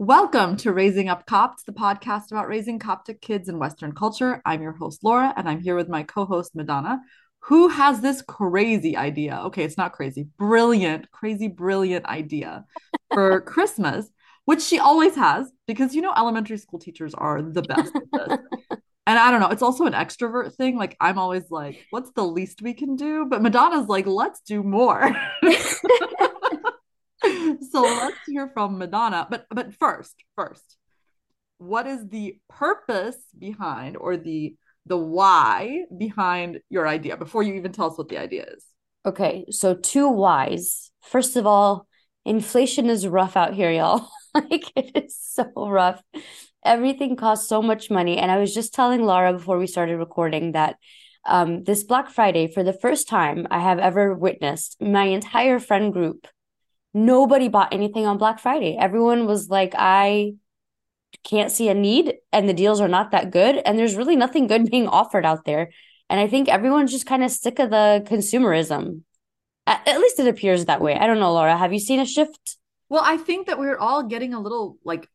Welcome 0.00 0.56
to 0.58 0.72
Raising 0.72 1.08
Up 1.08 1.26
Copts, 1.26 1.64
the 1.64 1.72
podcast 1.72 2.30
about 2.30 2.46
raising 2.46 2.78
Coptic 2.78 3.20
kids 3.20 3.48
in 3.48 3.58
Western 3.58 3.90
culture. 3.90 4.40
I'm 4.44 4.62
your 4.62 4.70
host, 4.70 5.02
Laura, 5.02 5.34
and 5.36 5.48
I'm 5.48 5.58
here 5.58 5.74
with 5.74 5.88
my 5.88 6.04
co 6.04 6.24
host, 6.24 6.54
Madona, 6.54 7.00
who 7.40 7.66
has 7.66 8.00
this 8.00 8.22
crazy 8.22 8.96
idea. 8.96 9.40
Okay, 9.46 9.64
it's 9.64 9.76
not 9.76 9.92
crazy, 9.92 10.28
brilliant, 10.38 11.10
crazy, 11.10 11.48
brilliant 11.48 12.06
idea 12.06 12.64
for 13.12 13.40
Christmas, 13.46 14.08
which 14.44 14.62
she 14.62 14.78
always 14.78 15.16
has 15.16 15.50
because 15.66 15.96
you 15.96 16.00
know, 16.00 16.14
elementary 16.16 16.58
school 16.58 16.78
teachers 16.78 17.12
are 17.14 17.42
the 17.42 17.62
best 17.62 17.92
at 17.96 18.02
this. 18.12 18.38
And 19.08 19.18
I 19.18 19.30
don't 19.30 19.40
know, 19.40 19.48
it's 19.48 19.62
also 19.62 19.86
an 19.86 19.94
extrovert 19.94 20.54
thing. 20.54 20.76
Like, 20.76 20.94
I'm 21.00 21.18
always 21.18 21.50
like, 21.50 21.86
what's 21.88 22.10
the 22.10 22.24
least 22.24 22.60
we 22.60 22.74
can 22.74 22.94
do? 22.94 23.24
But 23.24 23.40
Madona's 23.40 23.88
like, 23.88 24.06
let's 24.06 24.42
do 24.42 24.62
more. 24.62 25.16
so 27.70 27.82
let's 27.82 28.16
hear 28.26 28.48
from 28.48 28.78
Madona. 28.78 29.26
But 29.28 29.46
but 29.50 29.74
first, 29.74 30.14
first, 30.36 30.76
what 31.58 31.86
is 31.86 32.06
the 32.08 32.38
purpose 32.48 33.16
behind 33.36 33.96
or 33.96 34.16
the 34.16 34.56
the 34.86 34.96
why 34.96 35.84
behind 35.96 36.60
your 36.70 36.86
idea 36.86 37.16
before 37.16 37.42
you 37.42 37.54
even 37.54 37.72
tell 37.72 37.90
us 37.90 37.98
what 37.98 38.08
the 38.08 38.18
idea 38.18 38.46
is? 38.56 38.64
Okay, 39.04 39.46
so 39.50 39.74
two 39.74 40.08
whys. 40.08 40.90
First 41.02 41.36
of 41.36 41.46
all, 41.46 41.86
inflation 42.24 42.88
is 42.88 43.06
rough 43.06 43.36
out 43.36 43.54
here, 43.54 43.70
y'all. 43.70 44.08
like 44.34 44.70
it 44.76 44.90
is 44.94 45.18
so 45.20 45.50
rough. 45.56 46.02
Everything 46.64 47.16
costs 47.16 47.48
so 47.48 47.62
much 47.62 47.90
money. 47.90 48.18
And 48.18 48.30
I 48.30 48.38
was 48.38 48.54
just 48.54 48.74
telling 48.74 49.02
Laura 49.02 49.32
before 49.32 49.58
we 49.58 49.66
started 49.66 49.96
recording 49.96 50.52
that 50.52 50.76
um, 51.24 51.64
this 51.64 51.84
Black 51.84 52.10
Friday, 52.10 52.50
for 52.52 52.62
the 52.62 52.72
first 52.72 53.08
time 53.08 53.46
I 53.50 53.60
have 53.60 53.78
ever 53.78 54.14
witnessed, 54.14 54.80
my 54.80 55.04
entire 55.04 55.58
friend 55.58 55.92
group 55.92 56.26
nobody 57.04 57.48
bought 57.48 57.72
anything 57.72 58.06
on 58.06 58.18
Black 58.18 58.38
Friday. 58.38 58.76
Everyone 58.78 59.26
was 59.26 59.48
like, 59.48 59.74
I 59.76 60.34
can't 61.24 61.50
see 61.50 61.68
a 61.68 61.74
need 61.74 62.14
and 62.32 62.48
the 62.48 62.54
deals 62.54 62.80
are 62.80 62.88
not 62.88 63.10
that 63.10 63.30
good. 63.30 63.60
And 63.64 63.78
there's 63.78 63.96
really 63.96 64.16
nothing 64.16 64.46
good 64.46 64.70
being 64.70 64.88
offered 64.88 65.24
out 65.24 65.44
there. 65.44 65.70
And 66.10 66.20
I 66.20 66.26
think 66.26 66.48
everyone's 66.48 66.92
just 66.92 67.06
kind 67.06 67.22
of 67.22 67.30
sick 67.30 67.58
of 67.58 67.70
the 67.70 68.04
consumerism. 68.06 69.02
At, 69.66 69.86
at 69.86 70.00
least 70.00 70.18
it 70.18 70.28
appears 70.28 70.64
that 70.64 70.80
way. 70.80 70.94
I 70.96 71.06
don't 71.06 71.20
know, 71.20 71.32
Laura. 71.32 71.56
Have 71.56 71.72
you 71.72 71.80
seen 71.80 72.00
a 72.00 72.06
shift? 72.06 72.56
Well, 72.88 73.02
I 73.04 73.18
think 73.18 73.46
that 73.46 73.58
we're 73.58 73.76
all 73.76 74.04
getting 74.04 74.32
a 74.32 74.40
little 74.40 74.78
like 74.84 75.08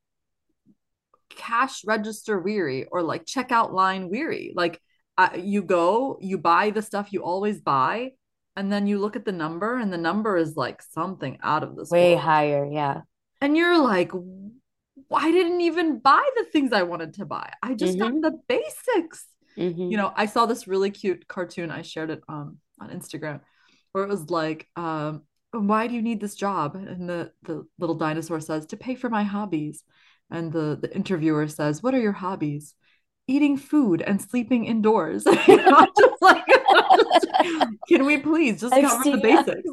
cash 1.36 1.84
register 1.86 2.40
weary 2.40 2.86
or 2.86 3.02
like 3.02 3.26
checkout 3.26 3.74
line 3.74 4.10
weary. 4.10 4.54
Like 4.56 4.80
uh, 5.18 5.30
you 5.36 5.64
go, 5.64 6.18
you 6.22 6.38
buy 6.38 6.70
the 6.70 6.82
stuff 6.82 7.12
you 7.12 7.24
always 7.24 7.62
buy, 7.62 8.12
and 8.56 8.72
then 8.72 8.88
you 8.88 9.00
look 9.00 9.16
at 9.16 9.26
the 9.26 9.32
number 9.32 9.78
and 9.78 9.92
the 9.92 9.98
number 9.98 10.38
is 10.38 10.56
like 10.56 10.82
something 10.82 11.38
out 11.42 11.64
of 11.64 11.76
this 11.76 11.90
way 11.90 12.12
world. 12.12 12.22
higher 12.22 12.70
yeah 12.72 13.02
and 13.42 13.58
you're 13.58 13.78
like 13.78 14.12
i 15.12 15.32
didn't 15.32 15.62
even 15.62 16.00
buy 16.00 16.28
the 16.36 16.46
things 16.46 16.74
i 16.74 16.84
wanted 16.84 17.14
to 17.14 17.26
buy 17.26 17.52
i 17.62 17.74
just 17.74 17.98
mm-hmm. 17.98 18.20
got 18.22 18.32
the 18.32 18.40
basics 18.48 19.26
mm-hmm. 19.58 19.92
you 19.92 19.98
know 19.98 20.12
i 20.16 20.26
saw 20.26 20.46
this 20.46 20.68
really 20.68 20.92
cute 20.92 21.28
cartoon 21.28 21.72
i 21.72 21.82
shared 21.82 22.10
it 22.10 22.22
um, 22.30 22.58
on 22.80 22.90
instagram 22.90 23.40
where 23.92 24.04
it 24.04 24.10
was 24.10 24.30
like 24.30 24.68
um, 24.76 25.24
why 25.52 25.88
do 25.88 25.94
you 25.94 26.02
need 26.02 26.20
this 26.20 26.36
job 26.36 26.76
and 26.76 27.08
the 27.08 27.32
the 27.44 27.66
little 27.80 27.96
dinosaur 27.96 28.40
says 28.40 28.66
to 28.66 28.78
pay 28.78 28.96
for 28.96 29.10
my 29.10 29.24
hobbies 29.24 29.84
and 30.32 30.52
the 30.52 30.78
the 30.82 30.94
interviewer 30.96 31.48
says 31.48 31.84
what 31.84 31.94
are 31.94 32.02
your 32.02 32.12
hobbies 32.12 32.76
eating 33.34 33.58
food 33.58 34.02
and 34.02 34.22
sleeping 34.22 34.66
indoors. 34.66 35.26
you 35.48 35.58
know, 35.58 35.88
just 35.98 36.22
like, 36.22 36.46
just, 36.46 37.28
can 37.90 38.06
we 38.06 38.18
please 38.18 38.62
just 38.62 38.74
I've 38.74 38.84
cover 38.84 39.12
the 39.12 39.18
basics? 39.18 39.70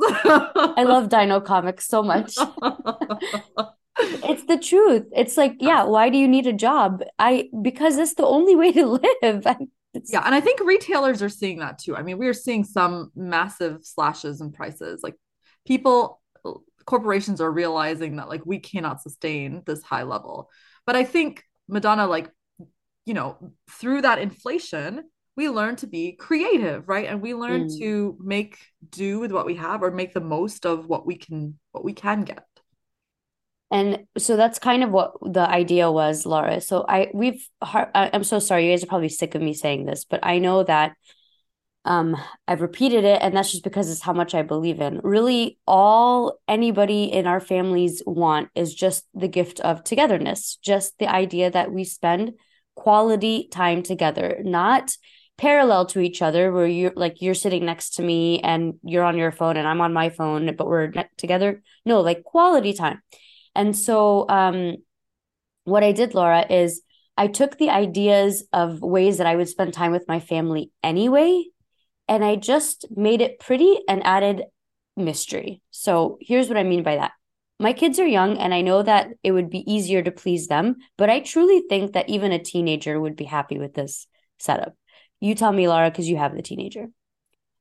I 0.77 0.85
love 0.85 1.09
Dino 1.11 1.41
Comics 1.41 1.87
so 1.87 2.03
much. 2.03 2.37
it's 3.99 4.45
the 4.45 4.59
truth. 4.59 5.07
It's 5.15 5.37
like, 5.37 5.57
yeah, 5.61 5.85
why 5.85 6.09
do 6.09 6.19
you 6.19 6.27
need 6.27 6.47
a 6.47 6.53
job? 6.53 7.03
I 7.19 7.49
because 7.63 7.99
it's 7.99 8.15
the 8.15 8.27
only 8.27 8.57
way 8.57 8.73
to 8.73 8.87
live. 8.87 9.47
It's... 9.93 10.13
Yeah, 10.13 10.23
and 10.25 10.35
I 10.35 10.41
think 10.41 10.61
retailers 10.61 11.23
are 11.23 11.29
seeing 11.29 11.59
that 11.59 11.79
too. 11.79 11.97
I 11.97 12.03
mean, 12.03 12.19
we 12.19 12.29
are 12.29 12.35
seeing 12.35 12.65
some 12.65 13.11
massive 13.15 13.85
slashes 13.85 14.41
in 14.41 14.53
prices. 14.53 15.03
Like 15.03 15.17
people 15.67 16.21
corporations 16.87 17.41
are 17.41 17.51
realizing 17.51 18.17
that 18.17 18.29
like 18.29 18.45
we 18.45 18.59
cannot 18.59 19.03
sustain 19.03 19.63
this 19.67 19.83
high 19.83 20.03
level. 20.03 20.49
But 20.87 20.97
I 20.97 21.05
think 21.05 21.45
Madona 21.71 22.09
like 22.09 22.31
you 23.11 23.15
know, 23.15 23.37
through 23.69 24.03
that 24.03 24.21
inflation, 24.21 25.03
we 25.37 25.49
learn 25.49 25.75
to 25.75 25.89
be 25.89 26.13
creative, 26.13 26.89
right? 26.89 27.09
And 27.09 27.21
we 27.21 27.35
learn 27.35 27.65
mm. 27.65 27.79
to 27.81 28.17
make 28.21 28.57
do 28.89 29.19
with 29.19 29.33
what 29.33 29.47
we 29.47 29.57
have 29.57 29.83
or 29.83 29.91
make 29.91 30.15
the 30.15 30.21
most 30.21 30.65
of 30.65 30.87
what 30.87 31.05
we 31.05 31.17
can 31.17 31.59
what 31.73 31.83
we 31.83 31.93
can 31.93 32.23
get. 32.23 32.47
And 33.73 34.05
so 34.17 34.37
that's 34.37 34.61
kind 34.61 34.85
of 34.85 34.93
what 34.93 35.15
the 35.23 35.41
idea 35.41 35.91
was, 35.91 36.25
Laura. 36.25 36.61
So 36.61 36.85
I 36.89 37.09
we've 37.13 37.45
I'm 37.61 38.23
so 38.23 38.39
sorry 38.39 38.67
you 38.67 38.73
guys 38.73 38.85
are 38.85 38.87
probably 38.87 39.09
sick 39.09 39.35
of 39.35 39.43
me 39.43 39.55
saying 39.55 39.87
this, 39.87 40.05
but 40.05 40.21
I 40.23 40.39
know 40.39 40.63
that 40.63 40.95
um 41.85 42.17
I've 42.47 42.61
repeated 42.61 43.03
it 43.03 43.21
and 43.23 43.37
that's 43.37 43.51
just 43.51 43.65
because 43.65 43.91
it's 43.91 44.03
how 44.03 44.13
much 44.13 44.37
I 44.37 44.43
believe 44.43 44.81
in. 44.81 45.01
Really 45.03 45.59
all 45.67 46.39
anybody 46.47 47.07
in 47.07 47.27
our 47.27 47.41
families 47.41 48.05
want 48.07 48.51
is 48.55 48.73
just 48.73 49.05
the 49.15 49.27
gift 49.27 49.59
of 49.59 49.83
togetherness, 49.83 50.61
just 50.63 50.97
the 51.01 51.11
idea 51.13 51.51
that 51.51 51.73
we 51.73 51.83
spend 51.83 52.35
quality 52.81 53.47
time 53.53 53.83
together, 53.83 54.41
not 54.43 54.97
parallel 55.37 55.85
to 55.85 56.01
each 56.01 56.23
other 56.23 56.51
where 56.51 56.67
you're 56.67 56.93
like 56.97 57.21
you're 57.21 57.35
sitting 57.35 57.65
next 57.67 57.95
to 57.97 58.03
me 58.03 58.41
and 58.41 58.75
you're 58.83 59.05
on 59.05 59.19
your 59.19 59.33
phone 59.33 59.59
and 59.59 59.69
I'm 59.69 59.83
on 59.83 59.93
my 59.93 60.09
phone 60.09 60.55
but 60.57 60.67
we're 60.67 60.93
together. 61.19 61.63
No 61.85 62.01
like 62.01 62.25
quality 62.25 62.73
time. 62.73 63.03
And 63.55 63.77
so 63.77 64.29
um 64.29 64.77
what 65.65 65.85
I 65.85 65.93
did 65.93 66.15
Laura 66.15 66.45
is 66.51 66.83
I 67.17 67.27
took 67.27 67.59
the 67.59 67.71
ideas 67.71 68.45
of 68.53 68.81
ways 68.81 69.19
that 69.19 69.27
I 69.27 69.37
would 69.37 69.49
spend 69.49 69.75
time 69.75 69.93
with 69.93 70.09
my 70.09 70.21
family 70.21 70.71
anyway 70.83 71.45
and 72.09 72.25
I 72.25 72.37
just 72.37 72.87
made 72.95 73.21
it 73.21 73.41
pretty 73.41 73.79
and 73.89 74.05
added 74.07 74.45
mystery. 74.97 75.63
So 75.71 76.19
here's 76.21 76.49
what 76.49 76.59
I 76.59 76.65
mean 76.65 76.83
by 76.83 76.97
that 76.97 77.13
my 77.61 77.75
kids 77.75 77.99
are 77.99 78.07
young 78.07 78.39
and 78.39 78.55
I 78.55 78.63
know 78.63 78.83
that 78.83 79.11
it 79.23 79.33
would 79.33 79.51
be 79.51 79.71
easier 79.71 80.03
to 80.03 80.11
please 80.11 80.49
them, 80.49 80.77
but 80.97 81.11
I 81.11 81.21
truly 81.21 81.63
think 81.69 81.93
that 81.93 82.09
even 82.09 82.33
a 82.33 82.43
teenager 82.43 82.99
would 82.99 83.17
be 83.17 83.25
happy 83.25 83.59
with 83.59 83.75
this 83.75 84.07
setup. 84.39 84.75
You 85.21 85.35
tell 85.35 85.53
me, 85.53 85.69
Laura, 85.69 85.91
because 85.91 86.09
you 86.09 86.17
have 86.17 86.35
the 86.35 86.41
teenager. 86.41 86.87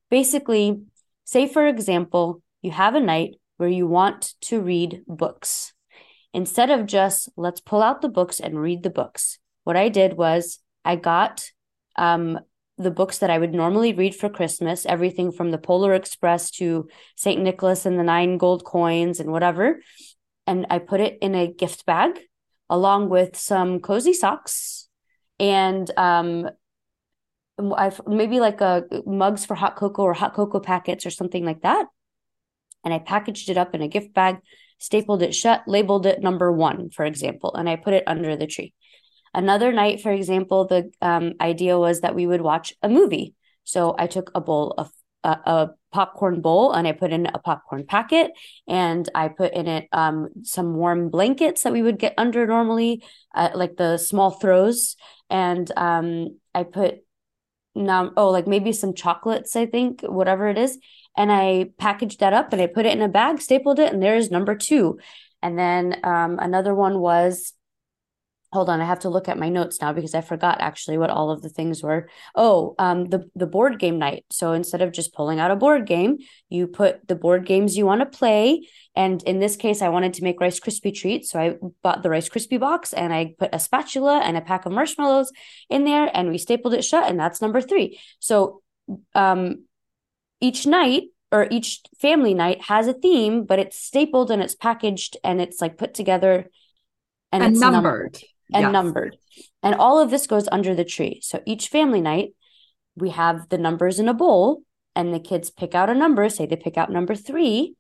Basically, 0.10 0.82
say 1.26 1.50
for 1.50 1.68
example, 1.68 2.42
you 2.62 2.72
have 2.72 2.96
a 2.96 3.02
night 3.02 3.36
where 3.58 3.68
you 3.68 3.88
want 3.88 4.36
to 4.44 4.62
read 4.62 5.04
books. 5.06 5.74
Instead 6.34 6.70
of 6.70 6.86
just 6.86 7.28
let's 7.36 7.60
pull 7.60 7.84
out 7.84 8.02
the 8.02 8.08
books 8.08 8.40
and 8.40 8.58
read 8.58 8.84
the 8.84 8.90
books, 8.90 9.38
what 9.66 9.76
I 9.76 9.90
did 9.90 10.14
was 10.14 10.60
I 10.86 10.96
got 10.96 11.44
um, 11.98 12.40
the 12.80 12.92
books 12.92 13.18
that 13.20 13.30
I 13.30 13.38
would 13.38 13.54
normally 13.54 13.94
read 13.94 14.16
for 14.16 14.30
Christmas, 14.30 14.86
everything 14.86 15.32
from 15.32 15.52
the 15.52 15.58
Polar 15.58 15.94
Express 15.94 16.50
to 16.52 16.88
St. 17.16 17.42
Nicholas 17.42 17.86
and 17.86 18.00
the 18.00 18.04
nine 18.04 18.38
gold 18.38 18.64
coins 18.64 19.20
and 19.20 19.32
whatever. 19.32 19.82
And 20.48 20.66
I 20.70 20.80
put 20.80 21.02
it 21.02 21.18
in 21.22 21.36
a 21.36 21.52
gift 21.52 21.86
bag 21.86 22.18
along 22.70 23.10
with 23.10 23.36
some 23.36 23.82
cozy 23.82 24.14
socks 24.14 24.88
and 25.40 25.90
um, 25.98 26.50
I've 27.76 28.02
maybe 28.08 28.40
like 28.40 28.62
a 28.62 28.86
uh, 28.92 29.02
mugs 29.06 29.46
for 29.46 29.56
hot 29.56 29.76
cocoa 29.76 30.04
or 30.04 30.14
hot 30.14 30.34
cocoa 30.34 30.60
packets 30.60 31.06
or 31.06 31.10
something 31.10 31.46
like 31.46 31.62
that. 31.62 31.88
And 32.84 32.94
I 32.94 33.00
packaged 33.00 33.50
it 33.50 33.58
up 33.58 33.76
in 33.76 33.82
a 33.82 33.88
gift 33.88 34.14
bag, 34.14 34.38
stapled 34.78 35.22
it 35.22 35.36
shut, 35.36 35.64
labeled 35.68 36.06
it 36.06 36.22
number 36.22 36.52
one, 36.52 36.90
for 36.90 37.04
example, 37.06 37.54
and 37.54 37.70
I 37.70 37.76
put 37.76 37.94
it 37.94 38.06
under 38.08 38.38
the 38.38 38.48
tree. 38.48 38.74
Another 39.34 39.72
night, 39.72 40.02
for 40.02 40.12
example, 40.12 40.66
the 40.66 40.92
um, 41.02 41.34
idea 41.40 41.78
was 41.78 42.02
that 42.02 42.16
we 42.16 42.26
would 42.26 42.42
watch 42.42 42.74
a 42.82 42.90
movie. 42.90 43.36
So 43.64 43.96
I 43.98 44.08
took 44.08 44.32
a 44.34 44.42
bowl 44.42 44.74
of 44.78 44.92
a, 45.24 45.30
a, 45.30 45.70
popcorn 45.92 46.40
bowl 46.40 46.72
and 46.72 46.88
I 46.88 46.92
put 46.92 47.12
in 47.12 47.26
a 47.26 47.40
popcorn 47.40 47.84
packet 47.84 48.30
and 48.68 49.10
I 49.16 49.28
put 49.28 49.54
in 49.54 49.68
it 49.68 49.88
um, 49.92 50.30
some 50.44 50.76
warm 50.76 51.10
blankets 51.10 51.64
that 51.64 51.74
we 51.74 51.82
would 51.82 51.98
get 51.98 52.14
under 52.16 52.46
normally, 52.46 53.04
uh, 53.34 53.50
like 53.56 53.76
the 53.76 53.98
small 53.98 54.30
throws. 54.30 54.96
And 55.32 55.72
um, 55.76 56.38
I 56.54 56.62
put 56.62 57.00
now, 57.74 58.12
oh, 58.18 58.30
like 58.30 58.46
maybe 58.46 58.72
some 58.72 58.94
chocolates, 58.94 59.56
I 59.56 59.66
think, 59.66 60.02
whatever 60.02 60.48
it 60.48 60.60
is. 60.60 60.78
And 61.18 61.32
I 61.32 61.72
packaged 61.80 62.20
that 62.20 62.34
up 62.34 62.54
and 62.54 62.62
I 62.62 62.68
put 62.68 62.86
it 62.86 62.94
in 62.94 63.02
a 63.02 63.10
bag, 63.10 63.42
stapled 63.42 63.80
it, 63.80 63.92
and 63.92 64.02
there's 64.02 64.30
number 64.30 64.56
two. 64.56 65.00
And 65.42 65.58
then 65.58 66.00
um, 66.04 66.38
another 66.40 66.76
one 66.76 67.00
was 67.00 67.54
hold 68.52 68.70
on 68.70 68.82
i 68.82 68.86
have 68.86 69.00
to 69.00 69.10
look 69.10 69.30
at 69.30 69.38
my 69.38 69.48
notes 69.50 69.80
now 69.80 69.94
because 69.94 70.16
i 70.16 70.22
forgot 70.22 70.60
actually 70.60 70.98
what 70.98 71.10
all 71.12 71.30
of 71.30 71.42
the 71.42 71.50
things 71.50 71.84
were. 71.84 72.10
Oh 72.36 72.74
um 72.80 73.06
the 73.06 73.30
the 73.36 73.46
board 73.46 73.78
game 73.80 74.00
night. 74.00 74.26
So 74.32 74.54
instead 74.54 74.82
of 74.82 74.92
just 74.92 75.14
pulling 75.14 75.40
out 75.40 75.52
a 75.52 75.56
board 75.56 75.86
game 75.86 76.18
you 76.50 76.66
put 76.68 77.08
the 77.08 77.16
board 77.16 77.46
games 77.46 77.78
you 77.78 77.86
want 77.86 78.02
to 78.02 78.18
play. 78.18 78.68
And 78.96 79.22
in 79.24 79.40
this 79.40 79.56
case 79.56 79.82
i 79.82 79.90
wanted 79.90 80.14
to 80.16 80.24
make 80.24 80.42
rice 80.42 80.60
krispie 80.60 80.96
treats. 80.96 81.30
So 81.32 81.40
i 81.40 81.56
bought 81.84 82.02
the 82.02 82.10
rice 82.10 82.28
krispie 82.28 82.60
box 82.60 82.92
and 82.94 83.14
i 83.14 83.36
put 83.38 83.54
a 83.54 83.60
spatula 83.60 84.20
and 84.20 84.36
a 84.36 84.42
pack 84.42 84.66
of 84.66 84.72
marshmallows 84.72 85.32
in 85.70 85.84
there 85.86 86.10
and 86.14 86.30
we 86.30 86.38
stapled 86.38 86.74
it 86.74 86.84
shut 86.84 87.10
and 87.10 87.20
that's 87.20 87.42
number 87.42 87.62
three. 87.62 88.00
So 88.20 88.62
um 89.14 89.66
each 90.42 90.66
night 90.66 91.04
or 91.32 91.48
each 91.52 91.82
family 92.00 92.34
night 92.34 92.62
has 92.64 92.88
a 92.88 92.94
theme 92.94 93.44
but 93.46 93.60
it's 93.60 93.78
stapled 93.78 94.32
and 94.32 94.42
it's 94.42 94.56
packaged 94.56 95.18
and 95.24 95.40
it's 95.40 95.62
like 95.62 95.78
put 95.78 95.94
together 95.94 96.50
and, 97.32 97.44
And 97.44 97.52
it's 97.54 97.62
numbered. 97.62 97.84
numbered 97.84 98.18
and 98.54 98.64
Yes. 98.64 98.72
numbered. 98.74 99.18
And 99.62 99.76
all 99.76 100.00
of 100.00 100.10
this 100.10 100.28
goes 100.28 100.48
under 100.52 100.74
the 100.76 100.86
tree. 100.86 101.20
So 101.24 101.42
each 101.46 101.68
family 101.68 102.02
night, 102.02 102.34
we 102.96 103.10
have 103.10 103.50
the 103.50 103.58
numbers 103.58 104.00
in 104.00 104.10
a 104.10 104.14
bowl, 104.14 104.64
and 104.96 105.14
the 105.14 105.20
kids 105.20 105.50
pick 105.50 105.76
out 105.76 105.90
a 105.90 105.94
number. 105.96 106.28
Say 106.30 106.46
they 106.46 106.56
pick 106.56 106.78
out 106.78 106.92
number 106.92 107.16
three. 107.16 107.76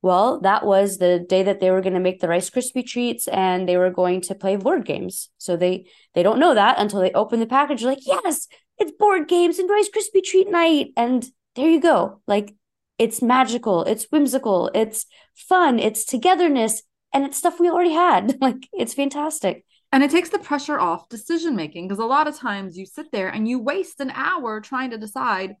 Well, 0.00 0.40
that 0.40 0.64
was 0.64 0.98
the 0.98 1.18
day 1.18 1.42
that 1.42 1.58
they 1.60 1.70
were 1.70 1.80
going 1.80 1.94
to 1.94 2.00
make 2.00 2.20
the 2.20 2.28
Rice 2.28 2.50
Krispie 2.50 2.86
treats 2.86 3.26
and 3.26 3.68
they 3.68 3.76
were 3.76 3.90
going 3.90 4.20
to 4.22 4.34
play 4.34 4.54
board 4.54 4.84
games. 4.84 5.28
So 5.38 5.56
they 5.56 5.86
they 6.14 6.22
don't 6.22 6.38
know 6.38 6.54
that 6.54 6.78
until 6.78 7.00
they 7.00 7.10
open 7.12 7.40
the 7.40 7.46
package. 7.46 7.82
Like, 7.82 8.06
yes, 8.06 8.46
it's 8.78 8.92
board 8.92 9.26
games 9.28 9.58
and 9.58 9.68
Rice 9.68 9.88
Krispie 9.90 10.22
treat 10.22 10.48
night, 10.50 10.88
and 10.96 11.26
there 11.56 11.68
you 11.68 11.80
go. 11.80 12.20
Like, 12.28 12.54
it's 12.98 13.22
magical, 13.22 13.82
it's 13.84 14.06
whimsical, 14.12 14.70
it's 14.74 15.06
fun, 15.34 15.78
it's 15.80 16.04
togetherness, 16.04 16.82
and 17.12 17.24
it's 17.24 17.38
stuff 17.38 17.58
we 17.58 17.70
already 17.70 17.92
had. 17.92 18.36
Like, 18.40 18.68
it's 18.72 18.94
fantastic. 18.94 19.64
And 19.92 20.02
it 20.02 20.10
takes 20.10 20.28
the 20.28 20.38
pressure 20.38 20.78
off 20.78 21.08
decision 21.08 21.56
making 21.56 21.88
because 21.88 21.98
a 22.02 22.04
lot 22.04 22.28
of 22.28 22.36
times 22.36 22.76
you 22.76 22.84
sit 22.84 23.10
there 23.10 23.28
and 23.28 23.48
you 23.48 23.58
waste 23.58 24.00
an 24.00 24.10
hour 24.10 24.60
trying 24.60 24.90
to 24.90 24.98
decide, 24.98 25.56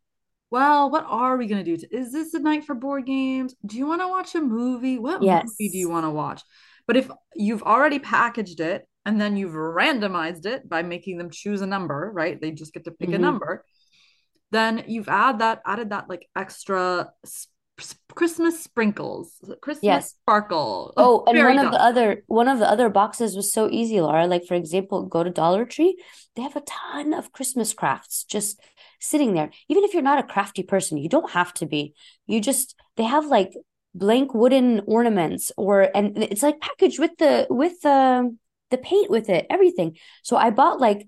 well, 0.50 0.90
what 0.90 1.04
are 1.08 1.36
we 1.36 1.46
going 1.46 1.64
to 1.64 1.76
do? 1.76 1.86
Is 1.90 2.12
this 2.12 2.34
a 2.34 2.38
night 2.38 2.64
for 2.64 2.74
board 2.74 3.06
games? 3.06 3.54
Do 3.64 3.76
you 3.76 3.86
want 3.86 4.02
to 4.02 4.08
watch 4.08 4.34
a 4.34 4.40
movie? 4.40 4.98
What 4.98 5.22
Yes. 5.22 5.44
movie 5.44 5.70
do 5.70 5.78
you 5.78 5.88
want 5.88 6.04
to 6.04 6.10
watch? 6.10 6.42
But 6.86 6.96
if 6.96 7.10
you've 7.34 7.62
already 7.62 7.98
packaged 7.98 8.60
it 8.60 8.86
and 9.04 9.20
then 9.20 9.36
you've 9.36 9.52
randomized 9.52 10.44
it 10.46 10.68
by 10.68 10.82
making 10.82 11.18
them 11.18 11.30
choose 11.30 11.62
a 11.62 11.66
number, 11.66 12.10
right? 12.12 12.38
They 12.40 12.50
just 12.50 12.74
get 12.74 12.84
to 12.84 12.90
pick 12.90 13.10
a 13.10 13.12
Mhm. 13.12 13.20
number. 13.20 13.64
Then 14.50 14.84
you've 14.88 15.08
add 15.08 15.40
that 15.40 15.62
added 15.66 15.90
that 15.90 16.08
like 16.08 16.26
extra 16.34 17.12
Christmas 18.14 18.60
sprinkles, 18.62 19.32
Christmas 19.60 19.84
Yes. 19.84 20.10
sparkle. 20.10 20.92
Oh, 20.96 21.24
and 21.26 21.38
one 21.38 21.58
of 21.58 21.70
the 21.70 21.80
other 21.80 22.24
one 22.26 22.48
of 22.48 22.58
the 22.58 22.68
other 22.68 22.88
boxes 22.88 23.36
was 23.36 23.52
so 23.52 23.68
easy, 23.70 24.00
Laura. 24.00 24.26
Like 24.26 24.44
for 24.44 24.54
example, 24.54 25.06
go 25.06 25.22
to 25.22 25.30
Dollar 25.30 25.64
Tree. 25.64 25.96
They 26.34 26.42
have 26.42 26.56
a 26.56 26.62
ton 26.62 27.14
of 27.14 27.32
Christmas 27.32 27.72
crafts 27.74 28.24
just 28.24 28.60
sitting 29.00 29.34
there. 29.34 29.50
Even 29.68 29.84
if 29.84 29.94
you're 29.94 30.02
not 30.02 30.18
a 30.18 30.26
crafty 30.26 30.64
person, 30.64 30.98
you 30.98 31.08
don't 31.08 31.30
have 31.30 31.54
to 31.54 31.66
be. 31.66 31.94
You 32.26 32.40
just 32.40 32.74
they 32.96 33.04
have 33.04 33.26
like 33.26 33.52
blank 33.94 34.34
wooden 34.34 34.80
ornaments 34.86 35.52
or 35.56 35.88
and 35.94 36.18
it's 36.18 36.42
like 36.42 36.60
packaged 36.60 36.98
with 36.98 37.16
the 37.18 37.46
with 37.48 37.80
the 37.82 38.36
the 38.70 38.78
paint 38.78 39.10
with 39.10 39.28
it, 39.28 39.46
everything. 39.48 39.96
So 40.24 40.36
I 40.36 40.50
bought 40.50 40.80
like 40.80 41.06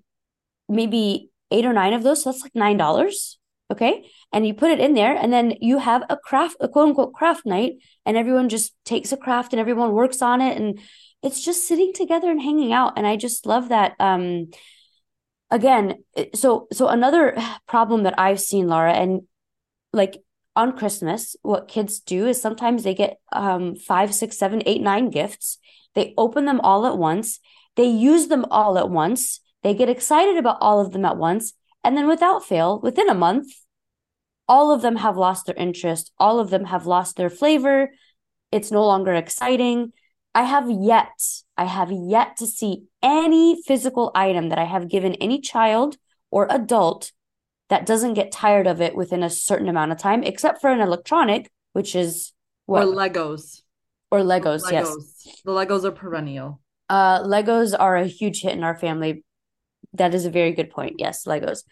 maybe 0.68 1.30
eight 1.50 1.66
or 1.66 1.72
nine 1.72 1.92
of 1.92 2.04
those. 2.04 2.22
So 2.22 2.30
that's 2.30 2.42
like 2.42 2.54
nine 2.54 2.76
dollars. 2.76 3.39
Okay. 3.70 4.04
And 4.32 4.46
you 4.46 4.54
put 4.54 4.70
it 4.70 4.80
in 4.80 4.94
there, 4.94 5.14
and 5.14 5.32
then 5.32 5.54
you 5.60 5.78
have 5.78 6.02
a 6.10 6.16
craft, 6.16 6.56
a 6.60 6.68
quote 6.68 6.88
unquote 6.88 7.14
craft 7.14 7.46
night, 7.46 7.74
and 8.04 8.16
everyone 8.16 8.48
just 8.48 8.74
takes 8.84 9.12
a 9.12 9.16
craft 9.16 9.52
and 9.52 9.60
everyone 9.60 9.92
works 9.92 10.22
on 10.22 10.40
it. 10.40 10.56
And 10.60 10.80
it's 11.22 11.44
just 11.44 11.68
sitting 11.68 11.92
together 11.92 12.30
and 12.30 12.40
hanging 12.40 12.72
out. 12.72 12.94
And 12.96 13.06
I 13.06 13.16
just 13.16 13.46
love 13.46 13.68
that. 13.68 13.94
Um, 14.00 14.50
again, 15.50 16.04
so 16.34 16.66
so 16.72 16.88
another 16.88 17.36
problem 17.68 18.04
that 18.04 18.18
I've 18.18 18.40
seen, 18.40 18.68
Laura, 18.68 18.92
and 18.92 19.22
like 19.92 20.22
on 20.56 20.76
Christmas, 20.76 21.36
what 21.42 21.68
kids 21.68 22.00
do 22.00 22.26
is 22.26 22.40
sometimes 22.40 22.82
they 22.82 22.94
get 22.94 23.18
um 23.32 23.76
five, 23.76 24.14
six, 24.14 24.38
seven, 24.38 24.62
eight, 24.66 24.82
nine 24.82 25.10
gifts. 25.10 25.58
They 25.94 26.14
open 26.16 26.44
them 26.44 26.60
all 26.60 26.86
at 26.86 26.98
once. 26.98 27.40
They 27.76 27.86
use 27.86 28.28
them 28.28 28.46
all 28.50 28.78
at 28.78 28.90
once. 28.90 29.40
They 29.62 29.74
get 29.74 29.88
excited 29.88 30.36
about 30.36 30.58
all 30.60 30.80
of 30.80 30.92
them 30.92 31.04
at 31.04 31.16
once. 31.16 31.52
And 31.82 31.96
then 31.96 32.08
without 32.08 32.44
fail, 32.44 32.80
within 32.80 33.08
a 33.08 33.14
month, 33.14 33.46
all 34.48 34.72
of 34.72 34.82
them 34.82 34.96
have 34.96 35.16
lost 35.16 35.46
their 35.46 35.54
interest. 35.54 36.12
All 36.18 36.40
of 36.40 36.50
them 36.50 36.64
have 36.64 36.86
lost 36.86 37.16
their 37.16 37.30
flavor. 37.30 37.90
It's 38.50 38.70
no 38.70 38.84
longer 38.84 39.14
exciting. 39.14 39.92
I 40.34 40.42
have 40.42 40.70
yet, 40.70 41.12
I 41.56 41.64
have 41.64 41.90
yet 41.90 42.36
to 42.38 42.46
see 42.46 42.84
any 43.02 43.62
physical 43.66 44.12
item 44.14 44.48
that 44.48 44.58
I 44.58 44.64
have 44.64 44.88
given 44.88 45.14
any 45.14 45.40
child 45.40 45.96
or 46.30 46.46
adult 46.50 47.12
that 47.68 47.86
doesn't 47.86 48.14
get 48.14 48.32
tired 48.32 48.66
of 48.66 48.80
it 48.80 48.94
within 48.94 49.22
a 49.22 49.30
certain 49.30 49.68
amount 49.68 49.92
of 49.92 49.98
time, 49.98 50.22
except 50.22 50.60
for 50.60 50.70
an 50.70 50.80
electronic, 50.80 51.50
which 51.72 51.94
is 51.94 52.32
what? 52.66 52.86
Or? 52.86 52.92
Legos. 52.92 53.62
Or 54.10 54.20
Legos, 54.20 54.62
Legos. 54.62 54.72
yes. 54.72 55.40
The 55.44 55.52
Legos 55.52 55.84
are 55.84 55.92
perennial. 55.92 56.60
Uh, 56.88 57.22
Legos 57.22 57.74
are 57.78 57.96
a 57.96 58.06
huge 58.06 58.42
hit 58.42 58.52
in 58.52 58.64
our 58.64 58.76
family. 58.76 59.24
That 59.94 60.14
is 60.14 60.24
a 60.24 60.30
very 60.30 60.52
good 60.52 60.70
point. 60.70 60.96
Yes, 60.98 61.24
Legos. 61.24 61.64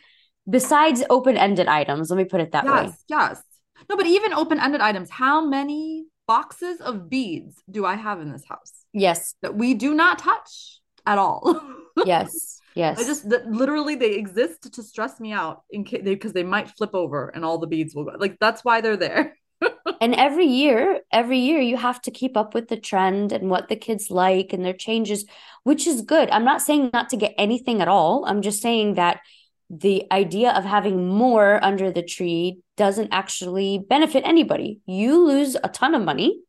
Besides 0.49 1.05
open-ended 1.11 1.69
items, 1.69 2.11
let 2.11 2.17
me 2.17 2.25
put 2.25 2.41
it 2.41 2.53
that 2.53 2.65
way. 2.65 2.85
Yes, 2.85 3.05
yes. 3.09 3.43
No, 3.89 3.97
but 3.97 4.07
even 4.07 4.33
open-ended 4.33 4.81
items, 4.81 5.11
how 5.11 5.45
many 5.45 6.07
boxes 6.27 6.81
of 6.81 7.09
beads 7.09 7.57
do 7.71 7.85
I 7.85 7.95
have 7.95 8.21
in 8.21 8.31
this 8.33 8.45
house 8.47 8.73
Yes, 8.93 9.35
that 9.43 9.55
we 9.55 9.75
do 9.75 9.95
not 9.95 10.19
touch 10.19 10.81
at 11.07 11.19
all? 11.19 11.61
yes, 12.07 12.61
yes. 12.75 12.99
I 12.99 13.05
just 13.05 13.29
that 13.31 13.47
literally 13.47 13.95
they 13.95 14.15
exist 14.15 14.73
to 14.73 14.83
stress 14.83 15.21
me 15.21 15.33
out 15.33 15.63
in 15.71 15.85
case 15.85 16.03
they 16.05 16.15
because 16.15 16.33
they 16.33 16.43
might 16.43 16.71
flip 16.71 16.95
over 16.95 17.29
and 17.29 17.45
all 17.45 17.59
the 17.59 17.67
beads 17.67 17.95
will 17.95 18.05
go. 18.05 18.13
Like 18.19 18.39
that's 18.41 18.65
why 18.65 18.81
they're 18.81 18.97
there. 18.97 19.37
And 20.01 20.15
every 20.15 20.47
year, 20.47 21.01
every 21.13 21.39
year 21.39 21.61
you 21.61 21.77
have 21.77 22.01
to 22.03 22.13
keep 22.13 22.37
up 22.37 22.55
with 22.55 22.69
the 22.69 22.77
trend 22.77 23.33
and 23.33 23.51
what 23.51 23.69
the 23.69 23.77
kids 23.77 24.11
like 24.11 24.53
and 24.53 24.65
their 24.65 24.73
changes, 24.73 25.25
which 25.65 25.87
is 25.87 26.03
good. 26.03 26.31
I'm 26.31 26.45
not 26.45 26.63
saying 26.63 26.91
not 26.93 27.11
to 27.11 27.17
get 27.17 27.35
anything 27.37 27.81
at 27.83 27.89
all. 27.89 28.25
I'm 28.25 28.43
just 28.43 28.63
saying 28.63 28.95
that 28.95 29.21
the 29.71 30.05
idea 30.13 30.53
of 30.53 30.65
having 30.65 31.09
more 31.09 31.63
under 31.63 31.91
the 31.91 32.03
tree 32.03 32.61
doesn't 32.77 33.13
actually 33.13 33.85
benefit 33.91 34.23
anybody. 34.25 34.81
You 34.87 35.27
lose 35.27 35.57
a 35.57 35.69
ton 35.69 35.95
of 35.95 36.03
money. 36.03 36.41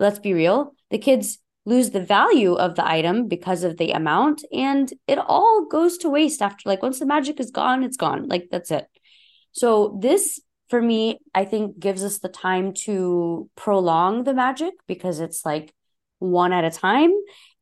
Let's 0.00 0.18
be 0.18 0.34
real. 0.34 0.74
The 0.90 0.98
kids 0.98 1.38
lose 1.64 1.90
the 1.90 2.02
value 2.02 2.54
of 2.54 2.74
the 2.74 2.86
item 2.86 3.28
because 3.28 3.64
of 3.64 3.76
the 3.76 3.92
amount, 3.92 4.44
and 4.52 4.92
it 5.06 5.18
all 5.18 5.66
goes 5.66 5.98
to 5.98 6.08
waste 6.08 6.42
after, 6.42 6.68
like, 6.68 6.82
once 6.82 6.98
the 6.98 7.06
magic 7.06 7.40
is 7.40 7.50
gone, 7.50 7.82
it's 7.82 7.96
gone. 7.96 8.28
Like, 8.28 8.48
that's 8.50 8.70
it. 8.70 8.86
So, 9.52 9.98
this 10.00 10.40
for 10.68 10.80
me, 10.80 11.18
I 11.34 11.44
think 11.44 11.78
gives 11.78 12.02
us 12.02 12.18
the 12.18 12.28
time 12.28 12.72
to 12.84 13.48
prolong 13.56 14.24
the 14.24 14.34
magic 14.34 14.74
because 14.86 15.20
it's 15.20 15.44
like 15.44 15.74
one 16.18 16.52
at 16.52 16.64
a 16.64 16.70
time. 16.70 17.12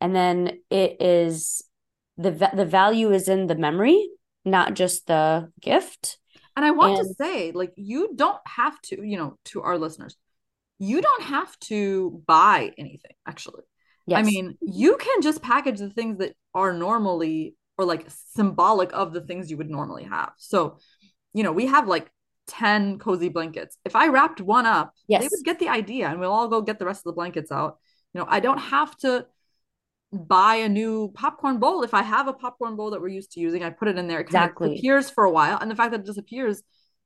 And 0.01 0.15
then 0.15 0.59
it 0.71 1.01
is 1.01 1.63
the 2.17 2.31
the 2.31 2.65
value 2.65 3.13
is 3.13 3.29
in 3.29 3.47
the 3.47 3.57
memory, 3.57 4.09
not 4.45 4.75
just 4.75 5.07
the 5.07 5.51
gift. 5.61 6.19
And 6.57 6.65
I 6.65 6.71
want 6.71 6.97
to 6.99 7.15
say, 7.15 7.51
like, 7.51 7.73
you 7.75 8.13
don't 8.15 8.41
have 8.47 8.81
to, 8.83 9.05
you 9.05 9.17
know, 9.17 9.37
to 9.47 9.63
our 9.63 9.77
listeners, 9.77 10.17
you 10.79 11.01
don't 11.01 11.23
have 11.25 11.59
to 11.61 12.23
buy 12.27 12.73
anything, 12.79 13.11
actually. 13.27 13.63
I 14.13 14.23
mean, 14.23 14.57
you 14.61 14.97
can 14.97 15.23
just 15.23 15.43
package 15.43 15.79
the 15.79 15.91
things 15.91 16.19
that 16.19 16.37
are 16.55 16.73
normally 16.73 17.57
or 17.77 17.85
like 17.85 18.07
symbolic 18.35 18.93
of 18.93 19.13
the 19.13 19.21
things 19.21 19.51
you 19.51 19.57
would 19.57 19.71
normally 19.71 20.05
have. 20.05 20.33
So, 20.37 20.79
you 21.33 21.43
know, 21.43 21.53
we 21.53 21.67
have 21.67 21.89
like 21.89 22.11
10 22.47 22.99
cozy 22.99 23.29
blankets. 23.29 23.79
If 23.85 23.97
I 23.97 24.09
wrapped 24.09 24.41
one 24.41 24.67
up, 24.67 24.93
yes. 25.09 25.23
they 25.23 25.29
would 25.31 25.45
get 25.45 25.59
the 25.59 25.69
idea 25.69 26.09
and 26.09 26.21
we'll 26.21 26.33
all 26.33 26.49
go 26.49 26.61
get 26.63 26.79
the 26.79 26.85
rest 26.87 27.01
of 27.01 27.05
the 27.05 27.13
blankets 27.13 27.51
out. 27.51 27.79
You 28.13 28.21
know, 28.21 28.27
I 28.29 28.41
don't 28.41 28.59
have 28.59 28.97
to 28.99 29.27
buy 30.13 30.57
a 30.57 30.69
new 30.69 31.11
popcorn 31.15 31.59
bowl. 31.59 31.83
If 31.83 31.95
I 31.95 32.03
have 32.03 32.29
a 32.29 32.33
popcorn 32.33 32.77
bowl 32.77 32.91
that 32.91 33.01
we're 33.01 33.09
used 33.09 33.33
to 33.33 33.41
using, 33.41 33.65
I 33.65 33.71
put 33.71 33.89
it 33.89 33.99
in 33.99 34.07
there. 34.07 34.21
It 34.21 34.25
kind 34.25 34.37
Exactly. 34.37 34.71
disappears 34.71 35.11
for 35.11 35.25
a 35.25 35.31
while. 35.31 35.59
And 35.61 35.71
the 35.71 35.75
fact 35.75 35.91
that 35.93 36.01
it 36.01 36.07
disappears 36.07 36.63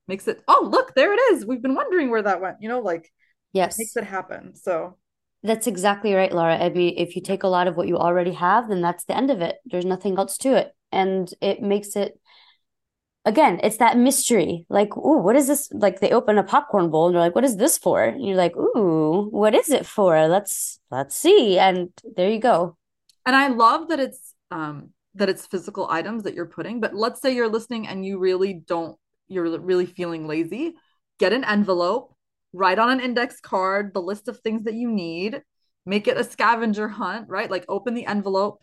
makes 0.07 0.29
it, 0.29 0.43
oh, 0.49 0.69
look, 0.71 0.95
there 0.95 1.13
it 1.15 1.21
is. 1.33 1.47
We've 1.47 1.63
been 1.63 1.75
wondering 1.75 2.11
where 2.11 2.23
that 2.23 2.41
went, 2.41 2.57
you 2.61 2.69
know, 2.69 2.81
like 2.81 3.11
Yes. 3.53 3.79
makes 3.79 3.97
it 3.97 4.05
happen. 4.05 4.55
So, 4.55 4.97
That's 5.43 5.67
exactly 5.67 6.15
right, 6.15 6.33
Laura. 6.33 6.59
I 6.59 6.69
mean, 6.69 6.95
if 6.99 7.15
you 7.17 7.23
take 7.23 7.45
a 7.45 7.49
lot 7.49 7.67
of 7.67 7.77
what 7.77 7.89
you 7.89 7.97
already 7.97 8.33
have, 8.33 8.69
then 8.69 8.83
that's 8.83 9.05
the 9.05 9.17
end 9.17 9.31
of 9.31 9.41
it. 9.41 9.57
There's 9.67 9.85
nothing 9.85 10.19
else 10.19 10.37
to 10.39 10.55
it. 10.55 10.73
And 10.91 11.33
it 11.41 11.63
makes 11.63 11.97
it, 11.97 12.19
again, 13.29 13.61
it's 13.63 13.77
that 13.77 13.99
mystery. 13.99 14.65
Like, 14.71 14.97
ooh, 14.97 15.19
what 15.19 15.37
is 15.37 15.47
this? 15.47 15.69
Like 15.73 16.01
they 16.01 16.11
open 16.11 16.39
a 16.39 16.43
popcorn 16.43 16.91
bowl 16.91 17.07
and 17.07 17.15
they're 17.15 17.23
like, 17.23 17.35
what 17.35 17.45
is 17.45 17.59
this 17.59 17.77
for? 17.77 18.03
And 18.03 18.25
you're 18.25 18.37
like, 18.37 18.57
ooh, 18.57 19.29
what 19.31 19.55
is 19.55 19.71
it 19.71 19.85
for? 19.87 20.27
Let's 20.27 20.81
let's 20.91 21.15
see. 21.15 21.59
And 21.59 21.91
there 22.17 22.31
you 22.31 22.41
go. 22.41 22.77
And 23.27 23.37
I 23.37 23.49
love 23.49 23.89
that 23.89 24.01
it's 24.01 24.35
um 24.51 24.91
that 25.15 25.29
it's 25.29 25.47
physical 25.47 25.87
items 25.91 26.23
that 26.23 26.35
you're 26.35 26.47
putting, 26.47 26.81
but 26.81 26.95
let's 26.95 27.21
say 27.21 27.35
you're 27.35 27.49
listening 27.49 27.87
and 27.87 28.05
you 28.05 28.19
really 28.19 28.55
don't 28.55 28.97
you're 29.29 29.61
really 29.61 29.87
feeling 29.87 30.27
lazy, 30.27 30.75
get 31.19 31.35
an 31.35 31.45
envelope, 31.45 32.15
write 32.55 32.79
on 32.79 32.91
an 32.91 33.01
index 33.01 33.41
card 33.41 33.93
the 33.93 34.01
list 34.01 34.29
of 34.29 34.39
things 34.39 34.65
that 34.65 34.75
you 34.75 34.91
need, 34.91 35.43
make 35.85 36.09
it 36.09 36.17
a 36.17 36.25
scavenger 36.25 36.89
hunt, 36.89 37.29
right? 37.29 37.51
Like 37.51 37.67
open 37.69 37.93
the 37.93 38.07
envelope, 38.07 38.61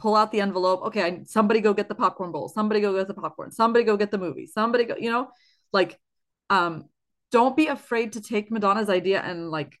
pull 0.00 0.16
out 0.16 0.32
the 0.32 0.40
envelope. 0.40 0.82
Okay, 0.86 1.02
I, 1.02 1.20
somebody 1.26 1.60
go 1.60 1.74
get 1.74 1.88
the 1.88 1.94
popcorn 1.94 2.32
bowl. 2.32 2.48
Somebody 2.48 2.80
go 2.80 2.96
get 2.96 3.06
the 3.06 3.14
popcorn. 3.14 3.50
Somebody 3.50 3.84
go 3.84 3.96
get 3.96 4.10
the 4.10 4.18
movie. 4.18 4.46
Somebody 4.46 4.84
go, 4.84 4.96
you 4.98 5.10
know, 5.10 5.28
like 5.72 5.98
um 6.48 6.86
don't 7.30 7.56
be 7.56 7.68
afraid 7.68 8.14
to 8.14 8.20
take 8.20 8.50
Madona's 8.50 8.90
idea 8.90 9.20
and 9.20 9.50
like 9.50 9.78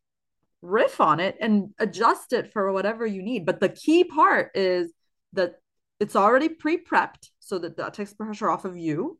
riff 0.62 1.00
on 1.00 1.20
it 1.20 1.36
and 1.40 1.70
adjust 1.78 2.32
it 2.32 2.52
for 2.52 2.72
whatever 2.72 3.06
you 3.06 3.22
need. 3.22 3.44
But 3.44 3.60
the 3.60 3.68
key 3.68 4.04
part 4.04 4.52
is 4.54 4.92
that 5.32 5.54
it's 5.98 6.16
already 6.16 6.48
pre-prepped 6.48 7.28
so 7.40 7.58
that 7.58 7.76
that 7.78 7.94
takes 7.94 8.14
pressure 8.14 8.50
off 8.50 8.64
of 8.64 8.76
you 8.76 9.18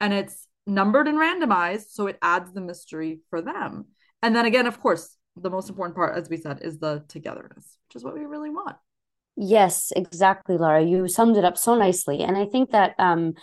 and 0.00 0.12
it's 0.12 0.46
numbered 0.66 1.08
and 1.08 1.18
randomized 1.18 1.90
so 1.90 2.06
it 2.06 2.18
adds 2.22 2.52
the 2.52 2.60
mystery 2.60 3.20
for 3.30 3.42
them. 3.42 3.86
And 4.22 4.34
then 4.34 4.46
again, 4.46 4.66
of 4.66 4.80
course, 4.80 5.16
the 5.36 5.50
most 5.50 5.68
important 5.68 5.96
part 5.96 6.16
as 6.16 6.28
we 6.28 6.36
said 6.36 6.60
is 6.62 6.78
the 6.78 7.04
togetherness, 7.08 7.78
which 7.88 7.96
is 7.96 8.04
what 8.04 8.14
we 8.14 8.24
really 8.24 8.50
want. 8.50 8.76
Yes, 9.40 9.92
exactly, 9.94 10.58
Laura. 10.58 10.82
You 10.82 11.06
summed 11.06 11.36
it 11.36 11.44
up 11.44 11.56
so 11.56 11.76
nicely. 11.76 12.22
And 12.22 12.36
I 12.36 12.44
think 12.44 12.70
that 12.70 12.94
um 12.98 13.34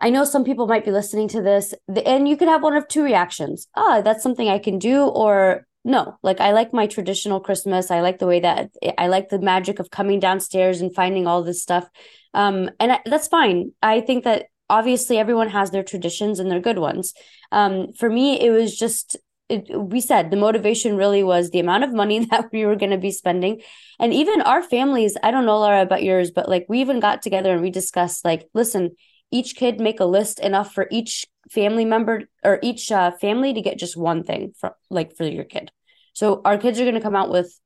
I 0.00 0.10
know 0.10 0.24
some 0.24 0.44
people 0.44 0.66
might 0.66 0.84
be 0.84 0.90
listening 0.90 1.28
to 1.28 1.42
this 1.42 1.74
and 2.04 2.28
you 2.28 2.36
could 2.36 2.48
have 2.48 2.62
one 2.62 2.76
of 2.76 2.88
two 2.88 3.02
reactions. 3.02 3.68
Ah, 3.76 4.00
that's 4.00 4.22
something 4.22 4.48
I 4.48 4.58
can 4.58 4.78
do 4.78 5.04
or 5.04 5.66
no. 5.84 6.18
Like 6.22 6.40
I 6.40 6.52
like 6.52 6.72
my 6.72 6.86
traditional 6.86 7.40
Christmas. 7.40 7.90
I 7.90 8.00
like 8.00 8.18
the 8.18 8.26
way 8.26 8.40
that 8.40 8.70
I 8.98 9.06
like 9.08 9.28
the 9.28 9.38
magic 9.38 9.78
of 9.78 9.90
coming 9.90 10.20
downstairs 10.20 10.80
and 10.80 10.94
finding 10.94 11.26
all 11.26 11.42
this 11.42 11.62
stuff. 11.62 11.88
Um 12.34 12.70
and 12.80 12.92
I, 12.92 13.00
that's 13.06 13.28
fine. 13.28 13.72
I 13.82 14.00
think 14.00 14.24
that 14.24 14.46
obviously 14.68 15.18
everyone 15.18 15.48
has 15.48 15.70
their 15.70 15.82
traditions 15.82 16.38
and 16.38 16.50
their 16.50 16.60
good 16.60 16.78
ones. 16.78 17.14
Um 17.52 17.92
for 17.92 18.10
me 18.10 18.40
it 18.40 18.50
was 18.50 18.76
just 18.76 19.16
it, 19.50 19.80
we 19.80 20.00
said 20.00 20.30
the 20.30 20.36
motivation 20.36 20.96
really 20.96 21.22
was 21.22 21.50
the 21.50 21.60
amount 21.60 21.84
of 21.84 21.92
money 21.92 22.24
that 22.30 22.50
we 22.52 22.64
were 22.64 22.76
going 22.76 22.90
to 22.92 22.98
be 22.98 23.10
spending. 23.10 23.62
And 23.98 24.14
even 24.14 24.40
our 24.42 24.62
families 24.62 25.16
i 25.22 25.30
don't 25.30 25.46
know 25.46 25.58
laura 25.58 25.82
about 25.82 26.02
yours 26.02 26.30
but 26.30 26.48
like 26.48 26.66
we 26.68 26.80
even 26.80 27.00
got 27.00 27.22
together 27.22 27.52
and 27.52 27.60
we 27.60 27.70
discussed 27.70 28.24
like 28.24 28.48
listen 28.54 28.96
each 29.30 29.56
kid 29.56 29.80
make 29.80 30.00
a 30.00 30.04
list 30.04 30.40
enough 30.40 30.72
for 30.72 30.88
each 30.90 31.26
family 31.50 31.84
member 31.84 32.22
or 32.42 32.58
each 32.62 32.90
uh, 32.90 33.10
family 33.12 33.52
to 33.52 33.60
get 33.60 33.78
just 33.78 33.96
one 33.96 34.24
thing 34.24 34.52
for 34.58 34.74
like 34.88 35.16
for 35.16 35.24
your 35.24 35.44
kid. 35.44 35.70
So 36.12 36.40
our 36.44 36.58
kids 36.58 36.80
are 36.80 36.84
going 36.84 36.94
to 36.94 37.00
come 37.00 37.16
out 37.16 37.30
with 37.30 37.58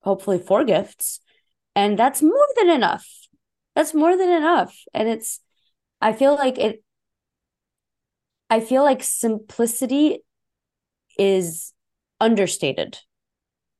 hopefully 0.00 0.38
four 0.38 0.64
gifts 0.64 1.20
and 1.74 1.98
that's 1.98 2.22
more 2.22 2.46
than 2.56 2.68
enough. 2.70 3.06
That's 3.74 3.94
more 3.94 4.16
than 4.16 4.28
enough. 4.28 4.76
And 4.92 5.08
it's 5.08 5.40
i 6.00 6.12
feel 6.12 6.34
like 6.34 6.58
it 6.58 6.82
i 8.50 8.60
feel 8.60 8.82
like 8.82 9.02
simplicity 9.02 10.18
is 11.18 11.72
understated, 12.20 12.98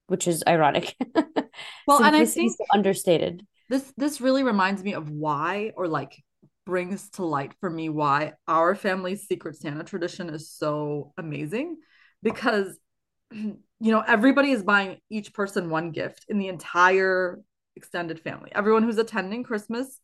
which 0.09 0.27
is 0.27 0.43
ironic. 0.47 0.95
well, 1.87 2.03
and 2.03 2.17
I 2.17 2.25
think 2.25 2.57
understated. 2.73 3.47
This 3.69 3.93
this 3.97 4.21
really 4.21 4.43
reminds 4.43 4.83
me 4.83 4.95
of 4.95 5.09
why, 5.09 5.73
or 5.77 5.89
like 5.89 6.23
brings 6.67 7.11
to 7.11 7.25
light 7.25 7.53
for 7.61 7.69
me 7.69 7.89
why 7.89 8.35
our 8.47 8.75
family's 8.75 9.27
Secret 9.27 9.57
Santa 9.57 9.85
tradition 9.85 10.29
is 10.31 10.51
so 10.51 11.12
amazing, 11.17 11.79
because 12.23 12.77
you 13.33 13.59
know 13.81 14.05
everybody 14.07 14.51
is 14.51 14.62
buying 14.62 14.99
each 15.11 15.33
person 15.33 15.71
one 15.71 15.91
gift 15.91 16.27
in 16.29 16.39
the 16.39 16.49
entire 16.49 17.41
extended 17.77 18.21
family. 18.21 18.51
Everyone 18.55 18.83
who's 18.83 18.99
attending 18.99 19.45
Christmas 19.45 19.99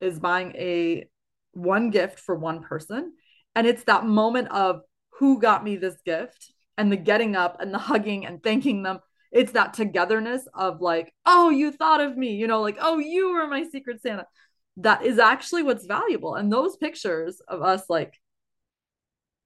is 0.00 0.18
buying 0.18 0.54
a 0.56 1.08
one 1.52 1.90
gift 1.90 2.20
for 2.20 2.36
one 2.36 2.62
person, 2.62 3.14
and 3.54 3.66
it's 3.66 3.84
that 3.84 4.04
moment 4.04 4.48
of 4.48 4.82
who 5.18 5.40
got 5.40 5.64
me 5.64 5.76
this 5.76 5.96
gift 6.04 6.52
and 6.78 6.90
the 6.90 6.96
getting 6.96 7.36
up 7.36 7.60
and 7.60 7.72
the 7.72 7.78
hugging 7.78 8.26
and 8.26 8.42
thanking 8.42 8.82
them. 8.82 9.00
It's 9.32 9.52
that 9.52 9.74
togetherness 9.74 10.48
of 10.54 10.80
like 10.80 11.12
oh 11.24 11.50
you 11.50 11.70
thought 11.70 12.00
of 12.00 12.16
me 12.16 12.34
you 12.34 12.46
know 12.46 12.62
like 12.62 12.78
oh 12.80 12.98
you 12.98 13.32
were 13.32 13.46
my 13.46 13.64
secret 13.70 14.02
santa. 14.02 14.26
That 14.78 15.04
is 15.04 15.18
actually 15.18 15.62
what's 15.62 15.86
valuable. 15.86 16.34
And 16.34 16.52
those 16.52 16.76
pictures 16.76 17.40
of 17.46 17.62
us 17.62 17.84
like 17.88 18.14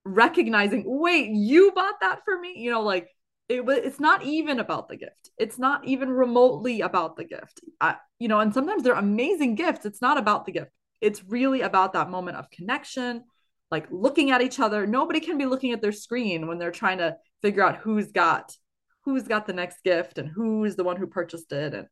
recognizing 0.05 0.85
wait 0.87 1.31
you 1.33 1.73
bought 1.75 2.01
that 2.01 2.21
for 2.25 2.39
me? 2.39 2.55
You 2.57 2.71
know 2.71 2.83
like 2.83 3.09
it 3.49 3.63
it's 3.69 4.01
not 4.01 4.23
even 4.23 4.59
about 4.59 4.89
the 4.89 4.97
gift. 4.97 5.31
It's 5.39 5.59
not 5.59 5.85
even 5.87 6.11
remotely 6.11 6.81
about 6.81 7.17
the 7.17 7.25
gift. 7.25 7.61
I, 7.81 7.97
you 8.19 8.29
know 8.29 8.41
and 8.41 8.55
sometimes 8.55 8.83
they're 8.83 8.95
amazing 8.95 9.55
gifts. 9.55 9.85
It's 9.85 10.01
not 10.01 10.19
about 10.19 10.47
the 10.47 10.53
gift. 10.53 10.71
It's 11.01 11.23
really 11.25 11.61
about 11.61 11.93
that 11.93 12.09
moment 12.09 12.39
of 12.39 12.51
connection 12.51 13.25
like 13.71 13.87
looking 13.91 14.31
at 14.31 14.43
each 14.43 14.61
other. 14.61 14.87
Nobody 14.87 15.21
can 15.21 15.39
be 15.39 15.47
looking 15.47 15.73
at 15.73 15.83
their 15.83 15.93
screen 15.93 16.47
when 16.47 16.59
they're 16.59 16.71
trying 16.71 16.99
to 16.99 17.17
figure 17.43 17.63
out 17.63 17.79
who's 17.79 18.13
got 18.13 18.57
who's 19.05 19.25
got 19.25 19.47
the 19.47 19.53
next 19.53 19.83
gift 19.85 20.19
and 20.19 20.29
who's 20.29 20.77
the 20.77 20.85
one 20.85 20.97
who 20.97 21.07
purchased 21.07 21.53
it 21.53 21.75
and 21.75 21.87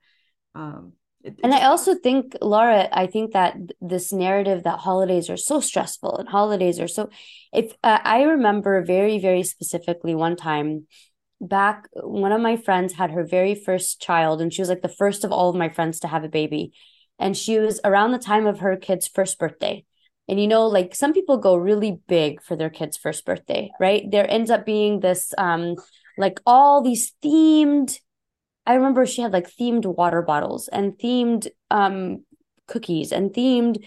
um 0.55 0.93
it, 1.25 1.39
and 1.43 1.55
I 1.55 1.67
also 1.67 1.95
think, 1.95 2.37
Laura, 2.41 2.89
I 2.93 3.07
think 3.07 3.33
that 3.33 3.57
this 3.81 4.13
narrative 4.13 4.65
that 4.65 4.81
holidays 4.81 5.31
are 5.31 5.37
so 5.37 5.61
stressful 5.61 6.19
and 6.19 6.29
holidays 6.29 6.81
are 6.81 6.89
so. 6.89 7.11
If 7.53 7.73
uh, 7.85 8.01
I 8.03 8.23
remember 8.23 8.83
very, 8.83 9.19
very 9.19 9.45
specifically 9.45 10.15
one 10.15 10.37
time 10.37 10.87
back, 11.41 11.89
one 11.95 12.33
of 12.33 12.41
my 12.41 12.57
friends 12.57 12.95
had 12.95 13.13
her 13.13 13.25
very 13.25 13.55
first 13.55 14.01
child, 14.01 14.41
and 14.41 14.53
she 14.53 14.63
was 14.63 14.69
like 14.69 14.83
the 14.83 14.89
first 14.89 15.25
of 15.25 15.31
all 15.31 15.49
of 15.49 15.57
my 15.57 15.69
friends 15.69 16.01
to 16.01 16.09
have 16.09 16.25
a 16.25 16.29
baby. 16.29 16.73
And 17.19 17.37
she 17.37 17.59
was 17.59 17.81
around 17.85 18.11
the 18.11 18.19
time 18.19 18.47
of 18.47 18.59
her 18.61 18.77
kid's 18.77 19.07
first 19.07 19.39
birthday. 19.39 19.85
And 20.33 20.41
you 20.41 20.49
know, 20.49 20.67
like 20.67 20.95
some 20.95 21.13
people 21.13 21.37
go 21.37 21.55
really 21.57 22.01
big 22.09 22.43
for 22.43 22.57
their 22.57 22.71
kid's 22.71 22.97
first 22.97 23.27
birthday, 23.27 23.71
right? 23.79 24.11
There 24.11 24.25
ends 24.31 24.51
up 24.51 24.65
being 24.65 25.01
this 25.01 25.35
um 25.37 25.77
like 26.17 26.41
all 26.47 26.83
these 26.83 27.13
themed 27.23 27.99
I 28.65 28.77
remember 28.77 29.05
she 29.05 29.21
had 29.21 29.35
like 29.35 29.55
themed 29.55 29.85
water 29.85 30.23
bottles 30.23 30.69
and 30.69 30.95
themed 30.95 31.49
um 31.71 32.25
cookies 32.67 33.13
and 33.13 33.35
themed 33.35 33.85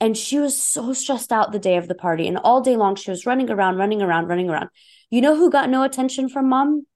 and 0.00 0.16
she 0.16 0.38
was 0.38 0.56
so 0.56 0.94
stressed 0.94 1.30
out 1.30 1.52
the 1.52 1.58
day 1.58 1.76
of 1.76 1.88
the 1.88 1.94
party 1.94 2.26
and 2.26 2.38
all 2.38 2.62
day 2.62 2.76
long 2.76 2.96
she 2.96 3.10
was 3.10 3.26
running 3.26 3.50
around 3.50 3.76
running 3.76 4.00
around 4.00 4.28
running 4.28 4.48
around. 4.48 4.70
You 5.10 5.20
know 5.20 5.36
who 5.36 5.50
got 5.50 5.68
no 5.68 5.82
attention 5.82 6.30
from 6.30 6.48
mom? 6.48 6.86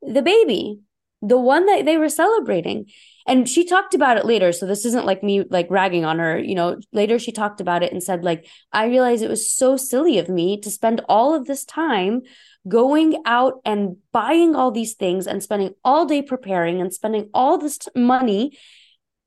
The 0.00 0.22
baby. 0.22 0.80
The 1.26 1.38
one 1.38 1.66
that 1.66 1.84
they 1.84 1.96
were 1.96 2.08
celebrating. 2.08 2.86
And 3.28 3.48
she 3.48 3.64
talked 3.64 3.94
about 3.94 4.16
it 4.16 4.24
later. 4.24 4.52
So 4.52 4.66
this 4.66 4.84
isn't 4.84 5.06
like 5.06 5.22
me 5.22 5.44
like 5.50 5.66
ragging 5.70 6.04
on 6.04 6.18
her 6.18 6.38
you 6.38 6.54
know. 6.54 6.78
Later 6.92 7.18
she 7.18 7.32
talked 7.32 7.60
about 7.60 7.82
it 7.82 7.92
and 7.92 8.02
said 8.02 8.24
like 8.24 8.46
i 8.72 8.86
realized 8.86 9.22
it 9.22 9.30
was 9.30 9.50
so 9.50 9.76
silly 9.76 10.18
of 10.18 10.28
me 10.28 10.60
to 10.60 10.70
spend 10.70 11.00
all 11.08 11.34
of 11.34 11.46
this 11.46 11.64
time 11.64 12.22
going 12.68 13.16
out 13.26 13.54
and 13.64 13.96
buying 14.12 14.54
all 14.54 14.70
these 14.70 14.94
things 14.94 15.26
and 15.26 15.42
spending 15.42 15.74
all 15.84 16.06
day 16.06 16.22
preparing 16.22 16.80
and 16.80 16.92
spending 16.92 17.28
all 17.32 17.58
this 17.58 17.78
t- 17.78 17.90
money 17.94 18.58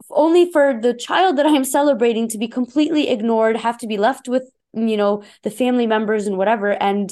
only 0.09 0.51
for 0.51 0.77
the 0.81 0.93
child 0.93 1.37
that 1.37 1.45
i'm 1.45 1.63
celebrating 1.63 2.27
to 2.27 2.37
be 2.37 2.47
completely 2.47 3.09
ignored 3.09 3.55
have 3.55 3.77
to 3.77 3.87
be 3.87 3.97
left 3.97 4.27
with 4.27 4.51
you 4.73 4.97
know 4.97 5.23
the 5.43 5.51
family 5.51 5.87
members 5.87 6.27
and 6.27 6.37
whatever. 6.37 6.71
And 6.71 7.11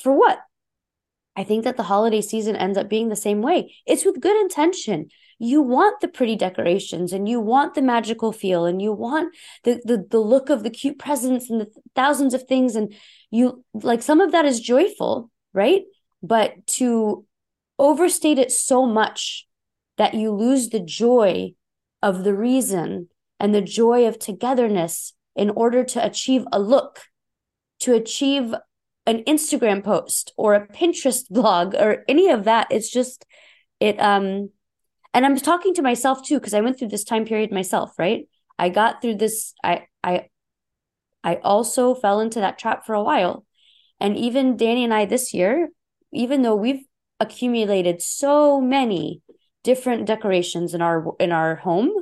for 0.00 0.12
what 0.12 0.38
I 1.38 1.44
think 1.44 1.64
that 1.64 1.76
the 1.76 1.84
holiday 1.84 2.20
season 2.20 2.56
ends 2.56 2.76
up 2.76 2.88
being 2.88 3.08
the 3.08 3.16
same 3.16 3.42
way. 3.42 3.74
It's 3.86 4.04
with 4.04 4.20
good 4.20 4.40
intention. 4.40 5.08
You 5.38 5.62
want 5.62 6.00
the 6.00 6.08
pretty 6.08 6.34
decorations 6.34 7.12
and 7.12 7.28
you 7.28 7.38
want 7.38 7.74
the 7.74 7.82
magical 7.82 8.32
feel 8.32 8.66
and 8.66 8.82
you 8.82 8.92
want 8.92 9.34
the 9.62 9.80
the, 9.84 10.04
the 10.10 10.18
look 10.18 10.50
of 10.50 10.64
the 10.64 10.70
cute 10.70 10.98
presents 10.98 11.48
and 11.48 11.60
the 11.60 11.70
thousands 11.94 12.34
of 12.34 12.42
things. 12.42 12.74
And 12.74 12.92
you 13.30 13.64
like 13.72 14.02
some 14.02 14.20
of 14.20 14.32
that 14.32 14.44
is 14.44 14.60
joyful 14.60 15.30
right? 15.52 15.82
But 16.22 16.66
to 16.78 17.24
overstate 17.78 18.38
it 18.38 18.52
so 18.52 18.86
much 18.86 19.46
that 19.96 20.14
you 20.14 20.32
lose 20.32 20.68
the 20.68 20.80
joy 20.80 21.54
of 22.02 22.24
the 22.24 22.34
reason 22.34 23.08
and 23.40 23.54
the 23.54 23.62
joy 23.62 24.06
of 24.06 24.18
togetherness 24.18 25.14
in 25.34 25.50
order 25.50 25.84
to 25.84 26.04
achieve 26.04 26.44
a 26.52 26.58
look 26.58 27.00
to 27.80 27.94
achieve 27.94 28.54
an 29.08 29.24
Instagram 29.24 29.82
post 29.82 30.32
or 30.36 30.54
a 30.54 30.66
Pinterest 30.66 31.26
blog 31.30 31.74
or 31.74 32.04
any 32.06 32.28
of 32.30 32.44
that. 32.44 32.68
It's 32.70 32.90
just 32.90 33.24
it 33.80 33.98
um 34.00 34.50
and 35.14 35.24
i'm 35.24 35.36
talking 35.36 35.72
to 35.72 35.82
myself 35.82 36.24
too 36.24 36.38
because 36.38 36.52
i 36.52 36.60
went 36.60 36.78
through 36.78 36.88
this 36.88 37.04
time 37.04 37.24
period 37.24 37.50
myself 37.52 37.92
right? 37.98 38.28
I 38.58 38.68
got 38.68 39.00
through 39.00 39.16
this 39.16 39.54
i 39.64 39.86
i 40.02 40.28
i 41.24 41.36
also 41.36 41.94
fell 41.94 42.20
into 42.20 42.40
that 42.40 42.58
trap 42.58 42.84
for 42.86 42.94
a 42.94 43.02
while. 43.02 43.44
And 44.00 44.16
even 44.16 44.56
danny 44.56 44.84
and 44.84 44.94
i 44.94 45.04
this 45.04 45.32
year 45.32 45.70
even 46.12 46.42
though 46.42 46.56
we've 46.56 46.84
accumulated 47.20 48.02
so 48.02 48.60
many 48.60 49.22
different 49.64 50.06
decorations 50.06 50.74
in 50.74 50.82
our 50.82 51.14
in 51.18 51.32
our 51.32 51.56
home 51.56 51.92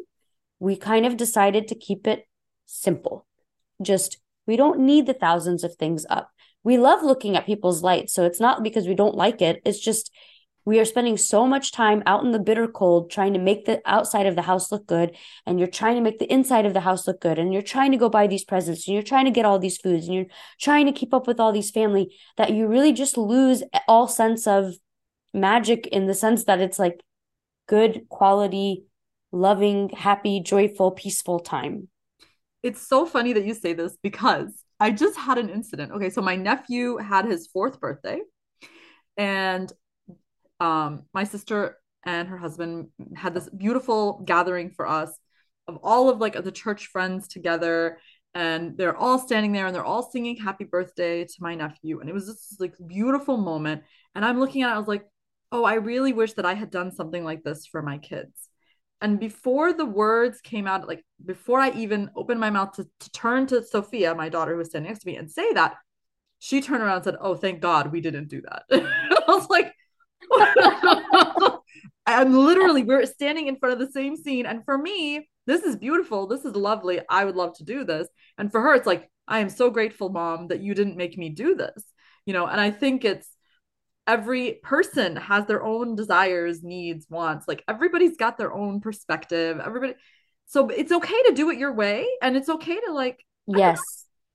we 0.58 0.76
kind 0.76 1.04
of 1.06 1.16
decided 1.16 1.68
to 1.68 1.74
keep 1.74 2.06
it 2.06 2.26
simple. 2.64 3.26
Just 3.82 4.18
we 4.46 4.56
don't 4.56 4.80
need 4.80 5.06
the 5.06 5.14
thousands 5.14 5.64
of 5.64 5.74
things 5.74 6.06
up 6.08 6.30
we 6.66 6.78
love 6.78 7.04
looking 7.04 7.36
at 7.36 7.46
people's 7.46 7.84
lights 7.84 8.12
so 8.12 8.24
it's 8.24 8.40
not 8.40 8.64
because 8.64 8.88
we 8.88 8.96
don't 8.96 9.14
like 9.14 9.40
it. 9.40 9.62
It's 9.64 9.78
just 9.78 10.10
we 10.64 10.80
are 10.80 10.84
spending 10.84 11.16
so 11.16 11.46
much 11.46 11.70
time 11.70 12.02
out 12.06 12.24
in 12.24 12.32
the 12.32 12.40
bitter 12.40 12.66
cold 12.66 13.08
trying 13.08 13.34
to 13.34 13.38
make 13.38 13.66
the 13.66 13.80
outside 13.86 14.26
of 14.26 14.34
the 14.34 14.42
house 14.42 14.72
look 14.72 14.84
good 14.84 15.16
and 15.46 15.60
you're 15.60 15.68
trying 15.68 15.94
to 15.94 16.00
make 16.00 16.18
the 16.18 16.30
inside 16.30 16.66
of 16.66 16.74
the 16.74 16.80
house 16.80 17.06
look 17.06 17.20
good 17.20 17.38
and 17.38 17.52
you're 17.52 17.62
trying 17.62 17.92
to 17.92 17.96
go 17.96 18.08
buy 18.08 18.26
these 18.26 18.44
presents 18.44 18.88
and 18.88 18.94
you're 18.94 19.04
trying 19.04 19.26
to 19.26 19.30
get 19.30 19.44
all 19.44 19.60
these 19.60 19.78
foods 19.78 20.06
and 20.06 20.16
you're 20.16 20.32
trying 20.60 20.86
to 20.86 20.92
keep 20.92 21.14
up 21.14 21.28
with 21.28 21.38
all 21.38 21.52
these 21.52 21.70
family 21.70 22.12
that 22.36 22.52
you 22.52 22.66
really 22.66 22.92
just 22.92 23.16
lose 23.16 23.62
all 23.86 24.08
sense 24.08 24.44
of 24.48 24.74
magic 25.32 25.86
in 25.86 26.08
the 26.08 26.14
sense 26.14 26.46
that 26.46 26.60
it's 26.60 26.80
like 26.80 27.00
good 27.68 28.08
quality 28.08 28.86
loving 29.30 29.88
happy 29.90 30.40
joyful 30.40 30.90
peaceful 30.90 31.38
time. 31.38 31.86
It's 32.64 32.84
so 32.84 33.06
funny 33.06 33.34
that 33.34 33.44
you 33.44 33.54
say 33.54 33.72
this 33.72 33.96
because 34.02 34.65
i 34.80 34.90
just 34.90 35.16
had 35.16 35.38
an 35.38 35.48
incident. 35.48 35.92
Okay 35.92 36.10
so 36.10 36.20
my 36.22 36.36
nephew 36.36 36.96
had 36.96 37.24
his 37.24 37.46
fourth 37.46 37.80
birthday 37.80 38.20
and 39.16 39.72
um, 40.60 41.04
my 41.12 41.24
sister 41.24 41.76
and 42.04 42.28
her 42.28 42.38
husband 42.38 42.88
had 43.14 43.34
this 43.34 43.48
beautiful 43.50 44.22
gathering 44.24 44.70
for 44.70 44.86
us 44.86 45.18
of 45.68 45.78
all 45.82 46.08
of 46.08 46.18
like 46.18 46.42
the 46.42 46.52
church 46.52 46.86
friends 46.86 47.28
together 47.28 47.98
and 48.34 48.76
they're 48.76 48.96
all 48.96 49.18
standing 49.18 49.52
there 49.52 49.66
and 49.66 49.74
they're 49.74 49.84
all 49.84 50.02
singing 50.10 50.36
happy 50.36 50.64
birthday 50.64 51.24
to 51.24 51.34
my 51.40 51.54
nephew 51.54 52.00
and 52.00 52.08
it 52.08 52.12
was 52.12 52.26
this 52.26 52.56
like 52.60 52.74
beautiful 52.86 53.36
moment 53.36 53.82
and 54.14 54.24
i'm 54.24 54.38
looking 54.38 54.62
at 54.62 54.70
it 54.70 54.74
i 54.74 54.78
was 54.78 54.88
like 54.88 55.04
oh 55.52 55.64
i 55.64 55.74
really 55.74 56.12
wish 56.12 56.34
that 56.34 56.46
i 56.46 56.54
had 56.54 56.70
done 56.70 56.92
something 56.92 57.24
like 57.24 57.42
this 57.42 57.66
for 57.66 57.82
my 57.82 57.98
kids 57.98 58.48
And 59.00 59.20
before 59.20 59.72
the 59.72 59.84
words 59.84 60.40
came 60.40 60.66
out, 60.66 60.88
like 60.88 61.04
before 61.24 61.60
I 61.60 61.70
even 61.72 62.10
opened 62.16 62.40
my 62.40 62.50
mouth 62.50 62.72
to, 62.72 62.86
to 63.00 63.10
turn 63.10 63.46
to 63.48 63.62
Sophia, 63.62 64.14
my 64.14 64.28
daughter 64.28 64.52
who 64.52 64.58
was 64.58 64.68
standing 64.68 64.90
next 64.90 65.02
to 65.02 65.08
me, 65.08 65.16
and 65.16 65.30
say 65.30 65.52
that, 65.52 65.74
she 66.38 66.60
turned 66.60 66.82
around 66.82 66.96
and 66.96 67.04
said, 67.04 67.16
Oh, 67.20 67.34
thank 67.34 67.60
God 67.60 67.92
we 67.92 68.00
didn't 68.00 68.28
do 68.28 68.42
that. 68.42 68.62
I 68.70 69.22
was 69.28 69.48
like, 69.48 69.72
I'm 72.06 72.34
literally, 72.34 72.84
we're 72.84 73.06
standing 73.06 73.48
in 73.48 73.56
front 73.56 73.72
of 73.72 73.78
the 73.78 73.92
same 73.92 74.16
scene. 74.16 74.46
And 74.46 74.64
for 74.64 74.78
me, 74.78 75.28
this 75.46 75.62
is 75.62 75.76
beautiful. 75.76 76.26
This 76.26 76.44
is 76.44 76.54
lovely. 76.54 77.00
I 77.08 77.24
would 77.24 77.36
love 77.36 77.56
to 77.56 77.64
do 77.64 77.84
this. 77.84 78.08
And 78.38 78.50
for 78.50 78.60
her, 78.60 78.74
it's 78.74 78.86
like, 78.86 79.10
I 79.28 79.40
am 79.40 79.48
so 79.48 79.70
grateful, 79.70 80.08
mom, 80.08 80.48
that 80.48 80.60
you 80.60 80.74
didn't 80.74 80.96
make 80.96 81.18
me 81.18 81.30
do 81.30 81.54
this. 81.54 81.84
You 82.26 82.32
know, 82.32 82.46
and 82.46 82.60
I 82.60 82.70
think 82.70 83.04
it's 83.04 83.28
every 84.06 84.60
person 84.62 85.16
has 85.16 85.46
their 85.46 85.62
own 85.62 85.96
desires, 85.96 86.62
needs, 86.62 87.06
wants. 87.08 87.48
Like 87.48 87.64
everybody's 87.68 88.16
got 88.16 88.38
their 88.38 88.52
own 88.52 88.80
perspective. 88.80 89.60
Everybody. 89.64 89.94
So 90.46 90.68
it's 90.68 90.92
okay 90.92 91.22
to 91.26 91.32
do 91.34 91.50
it 91.50 91.58
your 91.58 91.74
way. 91.74 92.06
And 92.22 92.36
it's 92.36 92.48
okay 92.48 92.78
to 92.86 92.92
like, 92.92 93.24
yes. 93.46 93.80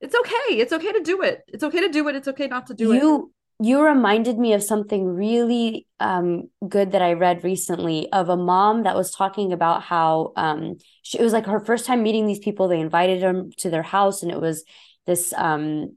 It's 0.00 0.14
okay. 0.14 0.58
It's 0.58 0.72
okay 0.72 0.92
to 0.92 1.00
do 1.00 1.22
it. 1.22 1.42
It's 1.48 1.62
okay 1.62 1.80
to 1.80 1.88
do 1.88 2.08
it. 2.08 2.16
It's 2.16 2.28
okay 2.28 2.48
not 2.48 2.66
to 2.66 2.74
do 2.74 2.86
you, 2.86 2.92
it. 2.92 2.96
You 2.96 3.32
you 3.60 3.80
reminded 3.80 4.38
me 4.38 4.54
of 4.54 4.62
something 4.62 5.06
really 5.06 5.86
um, 6.00 6.50
good 6.68 6.92
that 6.92 7.02
I 7.02 7.12
read 7.12 7.44
recently 7.44 8.10
of 8.12 8.28
a 8.28 8.36
mom 8.36 8.82
that 8.82 8.96
was 8.96 9.12
talking 9.12 9.52
about 9.52 9.82
how 9.82 10.32
um, 10.36 10.78
she, 11.02 11.18
it 11.18 11.22
was 11.22 11.32
like 11.32 11.46
her 11.46 11.60
first 11.60 11.86
time 11.86 12.02
meeting 12.02 12.26
these 12.26 12.40
people. 12.40 12.66
They 12.66 12.80
invited 12.80 13.22
them 13.22 13.50
to 13.58 13.70
their 13.70 13.84
house, 13.84 14.24
and 14.24 14.32
it 14.32 14.40
was 14.40 14.64
this 15.06 15.32
um, 15.34 15.96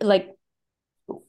like 0.00 0.30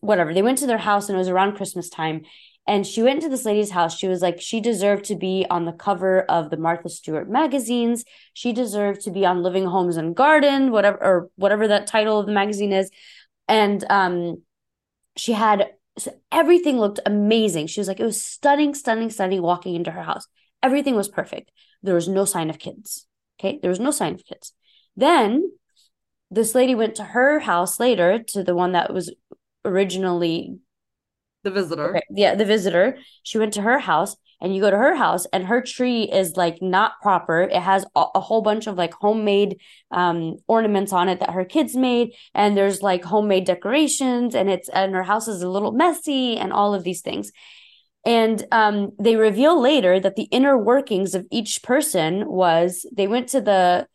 whatever. 0.02 0.34
They 0.34 0.42
went 0.42 0.58
to 0.60 0.68
their 0.68 0.78
house, 0.78 1.08
and 1.08 1.16
it 1.16 1.20
was 1.20 1.30
around 1.30 1.56
Christmas 1.56 1.90
time. 1.90 2.24
And 2.68 2.86
she 2.86 3.02
went 3.02 3.22
to 3.24 3.30
this 3.30 3.46
lady's 3.46 3.72
house. 3.72 3.98
She 3.98 4.08
was 4.08 4.22
like, 4.22 4.40
she 4.40 4.62
deserved 4.62 5.06
to 5.06 5.16
be 5.16 5.46
on 5.50 5.66
the 5.66 5.72
cover 5.72 6.22
of 6.22 6.50
the 6.50 6.58
Martha 6.58 6.90
Stewart 6.90 7.30
magazines. 7.30 8.06
She 8.34 8.54
deserved 8.54 9.02
to 9.02 9.12
be 9.12 9.26
on 9.26 9.42
Living 9.42 9.66
Homes 9.66 9.98
and 9.98 10.16
Garden, 10.16 10.72
whatever 10.72 11.04
or 11.04 11.30
whatever 11.36 11.68
that 11.70 11.88
title 11.88 12.20
of 12.20 12.28
the 12.28 12.32
magazine 12.32 12.72
is. 12.72 12.92
And 13.48 13.84
um, 13.90 14.44
she 15.18 15.34
had 15.34 15.72
so 15.98 16.14
everything 16.32 16.80
looked 16.80 17.00
amazing. 17.06 17.68
She 17.68 17.80
was 17.80 17.88
like, 17.88 18.00
it 18.00 18.06
was 18.06 18.24
stunning, 18.24 18.74
stunning, 18.74 19.10
stunning 19.10 19.42
walking 19.42 19.76
into 19.76 19.92
her 19.92 20.04
house. 20.04 20.28
Everything 20.64 20.96
was 20.96 21.10
perfect. 21.10 21.52
There 21.84 21.96
was 21.96 22.08
no 22.08 22.26
sign 22.26 22.50
of 22.50 22.60
kids. 22.60 23.08
Okay. 23.40 23.60
There 23.62 23.70
was 23.70 23.80
no 23.80 23.92
sign 23.92 24.14
of 24.14 24.26
kids. 24.26 24.54
Then 24.96 25.52
this 26.30 26.56
lady 26.56 26.76
went 26.76 26.96
to 26.96 27.04
her 27.04 27.40
house 27.40 27.80
later 27.80 28.24
to 28.30 28.44
the 28.44 28.56
one 28.56 28.72
that 28.72 28.94
was 28.94 29.14
originally 29.66 30.60
the 31.44 31.52
visitor. 31.52 31.90
Okay, 31.90 32.04
yeah, 32.12 32.36
the 32.36 32.46
visitor. 32.46 32.98
She 33.24 33.38
went 33.38 33.54
to 33.54 33.62
her 33.62 33.80
house 33.80 34.16
and 34.42 34.56
you 34.56 34.62
go 34.62 34.72
to 34.72 34.78
her 34.78 34.96
house 34.96 35.26
and 35.32 35.46
her 35.46 35.62
tree 35.62 36.04
is 36.04 36.36
like 36.36 36.62
not 36.62 36.94
proper 37.02 37.42
it 37.42 37.62
has 37.62 37.86
a, 37.96 38.06
a, 38.16 38.20
whole 38.20 38.42
bunch 38.42 38.68
of 38.68 38.76
like 38.76 38.94
homemade 38.96 39.62
um 39.92 40.36
ornaments 40.48 40.92
on 40.92 41.08
it 41.08 41.20
that 41.20 41.30
her 41.30 41.46
kids 41.46 41.76
made 41.76 42.14
and 42.34 42.58
there's 42.58 42.82
like 42.82 43.06
homemade 43.06 43.46
decorations 43.46 44.36
and 44.36 44.50
it's 44.50 44.68
and 44.70 44.94
her 44.96 45.04
house 45.04 45.28
is 45.28 45.42
a 45.42 45.50
little 45.50 45.72
messy 45.72 46.38
and 46.38 46.52
all 46.52 46.74
of 46.74 46.84
these 46.84 47.02
things 47.02 47.32
and 48.06 48.46
um 48.52 48.92
they 49.00 49.16
reveal 49.16 49.62
later 49.62 50.00
that 50.00 50.16
the 50.16 50.28
inner 50.32 50.58
workings 50.58 51.14
of 51.14 51.26
each 51.32 51.62
person 51.64 52.28
was 52.28 52.86
they 52.92 53.08
went 53.08 53.30
to 53.30 53.40
the 53.40 53.88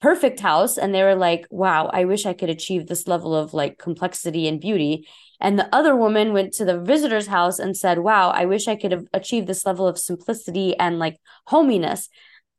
perfect 0.00 0.40
house 0.40 0.78
and 0.78 0.94
they 0.94 1.02
were 1.02 1.14
like 1.14 1.46
wow 1.50 1.90
i 1.92 2.04
wish 2.04 2.24
i 2.24 2.32
could 2.32 2.50
achieve 2.50 2.86
this 2.86 3.06
level 3.06 3.34
of 3.34 3.52
like 3.52 3.78
complexity 3.78 4.48
and 4.48 4.60
beauty 4.60 5.06
and 5.40 5.58
the 5.58 5.74
other 5.74 5.96
woman 5.96 6.32
went 6.32 6.52
to 6.54 6.64
the 6.64 6.78
visitor's 6.78 7.26
house 7.26 7.58
and 7.58 7.76
said, 7.76 8.00
Wow, 8.00 8.30
I 8.30 8.44
wish 8.44 8.68
I 8.68 8.76
could 8.76 8.92
have 8.92 9.06
achieved 9.14 9.46
this 9.46 9.64
level 9.64 9.88
of 9.88 9.98
simplicity 9.98 10.76
and 10.78 10.98
like 10.98 11.18
hominess. 11.46 12.08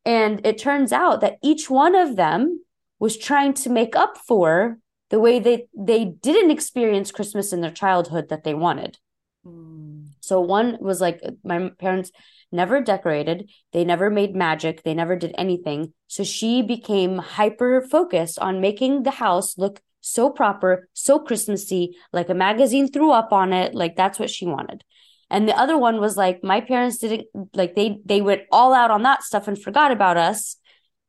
And 0.04 0.44
it 0.44 0.58
turns 0.58 0.92
out 0.92 1.20
that 1.20 1.38
each 1.42 1.70
one 1.70 1.94
of 1.94 2.16
them 2.16 2.64
was 2.98 3.16
trying 3.16 3.54
to 3.54 3.70
make 3.70 3.94
up 3.94 4.18
for 4.18 4.78
the 5.10 5.20
way 5.20 5.38
they 5.38 5.66
they 5.76 6.04
didn't 6.04 6.50
experience 6.50 7.12
Christmas 7.12 7.52
in 7.52 7.60
their 7.60 7.70
childhood 7.70 8.30
that 8.30 8.42
they 8.42 8.54
wanted. 8.54 8.98
Mm. 9.46 10.08
So 10.20 10.40
one 10.40 10.78
was 10.80 11.00
like 11.00 11.20
my 11.44 11.70
parents 11.78 12.10
never 12.52 12.80
decorated, 12.80 13.50
they 13.72 13.84
never 13.84 14.10
made 14.10 14.34
magic, 14.34 14.82
they 14.82 14.94
never 14.94 15.16
did 15.16 15.34
anything. 15.38 15.92
So 16.08 16.24
she 16.24 16.62
became 16.62 17.18
hyper 17.18 17.80
focused 17.80 18.38
on 18.38 18.60
making 18.60 19.02
the 19.02 19.10
house 19.12 19.56
look 19.58 19.80
so 20.00 20.30
proper, 20.30 20.88
so 20.92 21.18
Christmassy, 21.18 21.96
like 22.12 22.28
a 22.28 22.34
magazine 22.34 22.90
threw 22.90 23.10
up 23.12 23.32
on 23.32 23.52
it. 23.52 23.74
Like 23.74 23.96
that's 23.96 24.18
what 24.18 24.30
she 24.30 24.46
wanted. 24.46 24.84
And 25.30 25.48
the 25.48 25.56
other 25.56 25.78
one 25.78 25.98
was 25.98 26.16
like, 26.16 26.44
my 26.44 26.60
parents 26.60 26.98
didn't 26.98 27.26
like 27.54 27.74
they 27.74 28.00
they 28.04 28.20
went 28.20 28.42
all 28.52 28.74
out 28.74 28.90
on 28.90 29.02
that 29.04 29.22
stuff 29.22 29.48
and 29.48 29.60
forgot 29.60 29.90
about 29.90 30.18
us. 30.18 30.56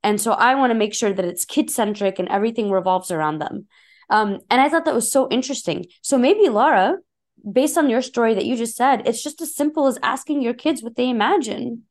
And 0.03 0.19
so 0.19 0.31
I 0.31 0.55
want 0.55 0.71
to 0.71 0.77
make 0.77 0.93
sure 0.93 1.11
that 1.11 1.25
it's 1.25 1.45
kid 1.45 1.69
centric 1.69 2.19
and 2.19 2.29
everything 2.29 2.71
revolves 2.71 3.11
around 3.11 3.39
them. 3.39 3.67
Um, 4.09 4.39
and 4.49 4.61
I 4.61 4.69
thought 4.69 4.85
that 4.85 4.93
was 4.93 5.11
so 5.11 5.27
interesting. 5.29 5.85
So 6.01 6.17
maybe 6.17 6.49
Laura, 6.49 6.97
based 7.49 7.77
on 7.77 7.89
your 7.89 8.01
story 8.01 8.33
that 8.33 8.45
you 8.45 8.55
just 8.55 8.75
said, 8.75 9.07
it's 9.07 9.23
just 9.23 9.41
as 9.41 9.55
simple 9.55 9.87
as 9.87 9.99
asking 10.01 10.41
your 10.41 10.53
kids 10.53 10.81
what 10.81 10.95
they 10.95 11.09
imagine. 11.09 11.83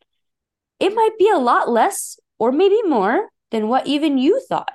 It 0.81 0.95
might 0.95 1.19
be 1.19 1.31
a 1.31 1.38
lot 1.38 1.69
less 1.69 2.19
or 2.38 2.53
maybe 2.53 2.83
more 2.83 3.29
than 3.51 3.69
what 3.69 3.87
even 3.87 4.19
you 4.19 4.41
thought. 4.49 4.73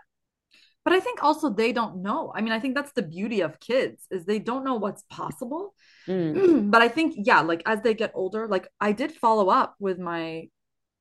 But 0.85 0.93
i 0.93 1.01
think 1.01 1.21
also 1.21 1.49
they 1.49 1.73
don't 1.73 2.01
know. 2.01 2.31
I 2.33 2.41
mean 2.41 2.53
i 2.53 2.59
think 2.59 2.75
that's 2.75 2.93
the 2.93 3.01
beauty 3.01 3.41
of 3.41 3.59
kids 3.59 4.07
is 4.09 4.23
they 4.23 4.39
don't 4.39 4.63
know 4.63 4.75
what's 4.75 5.03
possible. 5.09 5.73
Mm. 6.07 6.71
but 6.71 6.81
i 6.81 6.87
think 6.87 7.15
yeah 7.17 7.41
like 7.41 7.61
as 7.65 7.81
they 7.81 7.93
get 7.93 8.11
older 8.15 8.47
like 8.47 8.67
i 8.79 8.93
did 8.93 9.11
follow 9.11 9.49
up 9.49 9.75
with 9.79 9.99
my 9.99 10.47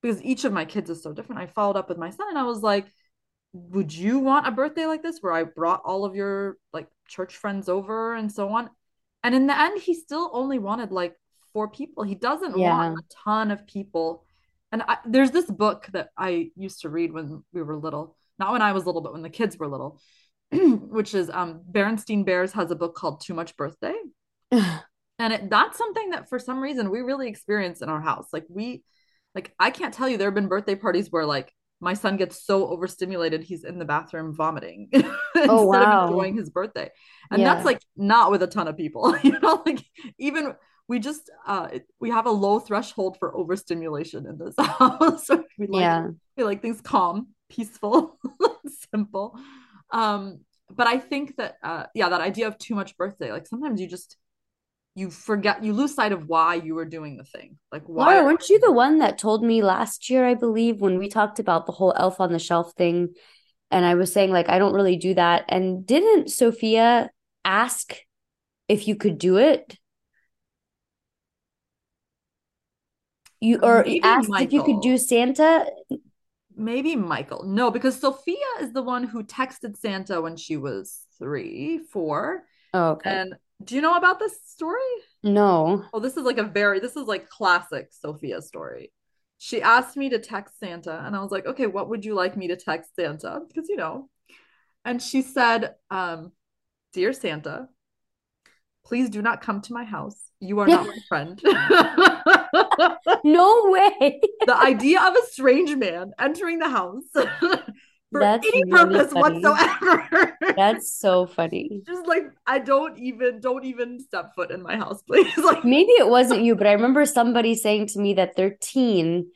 because 0.03 0.21
each 0.23 0.45
of 0.45 0.53
my 0.53 0.65
kids 0.65 0.91
is 0.91 1.03
so 1.03 1.13
different. 1.13 1.41
I 1.41 1.47
followed 1.47 1.77
up 1.77 1.89
with 1.89 1.99
my 1.99 2.11
son 2.11 2.27
and 2.31 2.39
i 2.39 2.43
was 2.43 2.63
like 2.63 2.87
would 3.53 3.95
you 3.95 4.19
want 4.19 4.47
a 4.47 4.51
birthday 4.51 4.87
like 4.87 5.03
this 5.03 5.19
where 5.21 5.33
i 5.33 5.45
brought 5.45 5.83
all 5.85 6.05
of 6.05 6.17
your 6.17 6.57
like 6.73 6.89
church 7.07 7.37
friends 7.37 7.69
over 7.69 8.15
and 8.15 8.31
so 8.33 8.49
on 8.49 8.69
and 9.27 9.35
in 9.35 9.47
the 9.47 9.59
end 9.59 9.81
he 9.81 9.95
still 9.95 10.31
only 10.33 10.59
wanted 10.59 10.91
like 10.91 11.15
four 11.53 11.69
people 11.69 12.05
he 12.05 12.15
doesn't 12.15 12.57
yeah. 12.57 12.71
want 12.71 12.99
a 12.99 13.03
ton 13.25 13.51
of 13.51 13.67
people 13.67 14.25
and 14.73 14.83
I, 14.83 14.99
there's 15.05 15.31
this 15.31 15.51
book 15.51 15.87
that 15.93 16.09
i 16.17 16.51
used 16.57 16.81
to 16.83 16.89
read 16.89 17.13
when 17.13 17.45
we 17.53 17.63
were 17.63 17.77
little 17.77 18.17
not 18.39 18.53
when 18.53 18.63
I 18.63 18.73
was 18.73 18.87
little, 18.87 19.01
but 19.01 19.13
when 19.13 19.23
the 19.23 19.31
kids 19.31 19.57
were 19.57 19.69
little, 19.69 20.01
which 20.53 21.15
is 21.15 21.31
um 21.31 21.63
Berenstain 21.71 22.25
Bears 22.25 22.53
has 22.53 22.71
a 22.71 22.77
book 22.77 22.95
called 22.95 23.21
Too 23.21 23.35
Much 23.35 23.57
Birthday. 23.57 23.95
and 24.51 25.33
it 25.33 25.51
that's 25.51 25.79
something 25.79 26.11
that 26.11 26.29
for 26.29 26.39
some 26.39 26.61
reason 26.61 26.91
we 26.91 27.01
really 27.01 27.29
experience 27.29 27.83
in 27.83 27.89
our 27.89 28.01
house. 28.01 28.29
Like 28.33 28.45
we 28.49 28.83
like 29.35 29.55
I 29.59 29.71
can't 29.71 29.95
tell 29.95 30.09
you 30.09 30.19
there 30.19 30.29
have 30.29 30.35
been 30.35 30.49
birthday 30.49 30.75
parties 30.75 31.11
where 31.11 31.27
like 31.27 31.53
my 31.81 31.95
son 31.95 32.17
gets 32.17 32.45
so 32.45 32.69
overstimulated 32.69 33.43
he's 33.43 33.65
in 33.65 33.79
the 33.79 33.85
bathroom 33.85 34.35
vomiting 34.35 34.89
instead 34.93 35.13
oh, 35.37 35.67
wow. 35.67 36.05
of 36.05 36.11
enjoying 36.11 36.37
his 36.37 36.51
birthday. 36.51 36.91
And 37.31 37.43
yeah. 37.43 37.55
that's 37.55 37.67
like 37.67 37.81
not 37.97 38.31
with 38.31 38.43
a 38.43 38.47
ton 38.47 38.69
of 38.69 38.77
people, 38.77 39.17
you 39.23 39.39
know, 39.39 39.63
like 39.67 39.85
even 40.19 40.55
we 40.89 41.01
just 41.01 41.31
uh 41.47 41.69
we 42.01 42.11
have 42.11 42.27
a 42.27 42.31
low 42.31 42.61
threshold 42.61 43.19
for 43.19 43.37
overstimulation 43.37 44.27
in 44.27 44.39
this 44.39 44.55
house. 44.61 45.27
so 45.27 45.45
we 45.59 45.67
like 45.67 45.81
yeah. 45.81 46.09
we 46.37 46.45
like 46.45 46.63
things 46.63 46.81
calm 46.81 47.29
peaceful, 47.49 48.19
simple. 48.93 49.39
Um, 49.91 50.41
but 50.71 50.87
I 50.87 50.99
think 50.99 51.37
that 51.37 51.57
uh, 51.63 51.85
yeah, 51.95 52.09
that 52.09 52.21
idea 52.21 52.49
of 52.49 52.59
too 52.59 52.75
much 52.75 52.97
birthday, 52.97 53.33
like 53.33 53.47
sometimes 53.47 53.81
you 53.81 53.87
just 53.87 54.17
you 54.97 55.11
forget 55.11 55.63
you 55.63 55.75
lose 55.75 55.95
sight 55.95 56.13
of 56.13 56.27
why 56.27 56.55
you 56.55 56.75
were 56.75 56.87
doing 56.87 57.19
the 57.19 57.25
thing. 57.25 57.59
Like 57.71 57.83
why 57.85 58.15
Laura, 58.15 58.25
weren't 58.25 58.49
you 58.49 58.59
the 58.59 58.73
one 58.73 58.99
that 59.01 59.19
told 59.19 59.45
me 59.45 59.63
last 59.63 60.09
year, 60.09 60.27
I 60.27 60.35
believe, 60.35 60.81
when 60.81 60.99
we 60.99 61.09
talked 61.09 61.39
about 61.39 61.67
the 61.67 61.73
whole 61.73 61.95
elf 61.97 62.19
on 62.19 62.33
the 62.33 62.39
shelf 62.39 62.73
thing? 62.77 63.15
And 63.71 63.85
I 63.85 63.95
was 63.95 64.11
saying, 64.13 64.31
like, 64.31 64.49
I 64.49 64.59
don't 64.59 64.73
really 64.73 64.97
do 64.97 65.13
that. 65.15 65.45
And 65.51 65.87
didn't 65.87 66.31
Sophia 66.31 67.11
ask 67.45 67.95
if 68.69 68.89
you 68.89 68.97
could 68.97 69.19
do 69.19 69.37
it? 69.37 69.79
You 73.39 73.59
or 73.63 73.83
Maybe 73.85 74.03
asked 74.03 74.31
Michael. 74.31 74.47
if 74.47 74.53
you 74.55 74.63
could 74.63 74.81
do 74.81 74.97
Santa 74.97 75.67
maybe 76.57 76.97
Michael. 76.97 77.45
No, 77.45 77.71
because 77.71 78.01
Sophia 78.01 78.37
is 78.61 78.73
the 78.73 78.83
one 78.83 79.05
who 79.05 79.23
texted 79.23 79.77
Santa 79.77 80.23
when 80.23 80.37
she 80.37 80.57
was 80.57 81.03
three, 81.19 81.81
four. 81.93 82.45
Oh, 82.73 82.93
okay. 82.93 83.11
And 83.11 83.35
do 83.65 83.75
you 83.75 83.81
know 83.81 83.97
about 83.97 84.19
this 84.19 84.39
story? 84.47 84.81
No. 85.23 85.85
Oh, 85.93 86.01
this 86.01 86.17
is 86.17 86.25
like 86.25 86.39
a 86.39 86.45
very 86.45 86.81
this 86.81 86.97
is 86.97 87.07
like 87.07 87.29
classic 87.29 87.89
Sophia 87.91 88.43
story. 88.43 88.93
She 89.39 89.61
asked 89.61 89.97
me 89.97 90.09
to 90.11 90.19
text 90.19 90.59
Santa, 90.59 91.03
and 91.05 91.15
I 91.15 91.23
was 91.23 91.31
like, 91.31 91.47
okay, 91.47 91.67
what 91.67 91.91
would 91.91 92.05
you 92.05 92.15
like 92.15 92.37
me 92.37 92.49
to 92.49 92.57
text 92.57 92.95
Santa? 92.97 93.41
Because 93.47 93.69
you 93.69 93.77
know. 93.77 94.09
And 94.85 95.03
she 95.03 95.23
said, 95.23 95.75
um, 95.91 96.33
Dear 96.93 97.13
Santa, 97.13 97.69
please 98.85 99.11
do 99.11 99.21
not 99.21 99.43
come 99.43 99.61
to 99.63 99.73
my 99.73 99.85
house. 99.85 100.31
You 100.41 100.61
are 100.61 100.67
not 100.67 100.87
my 100.87 100.99
friend. 101.09 101.41
no 103.25 103.71
way. 103.71 104.21
the 104.47 104.57
idea 104.57 105.03
of 105.03 105.15
a 105.17 105.27
strange 105.27 105.75
man 105.75 106.13
entering 106.19 106.59
the 106.59 106.69
house 106.69 107.05
for 108.13 108.21
That's 108.21 108.47
any 108.47 108.65
really 108.65 108.71
purpose 108.71 109.13
funny. 109.13 109.43
whatsoever. 109.43 110.39
That's 110.57 110.93
so 110.93 111.27
funny. 111.27 111.83
Just 111.87 112.07
like 112.07 112.25
I 112.47 112.59
don't 112.59 112.99
even 112.99 113.41
don't 113.41 113.65
even 113.65 114.01
step 114.01 114.35
foot 114.35 114.51
in 114.51 114.63
my 114.63 114.77
house, 114.77 115.03
please. 115.07 115.37
Like 115.39 115.65
maybe 115.65 115.93
it 115.93 116.09
wasn't 116.09 116.43
you, 116.43 116.55
but 116.55 116.67
I 116.67 116.73
remember 116.73 117.05
somebody 117.05 117.55
saying 117.55 117.89
to 117.89 118.01
me 118.01 118.15
that 118.15 118.37
their 118.37 118.57
teen 118.61 119.31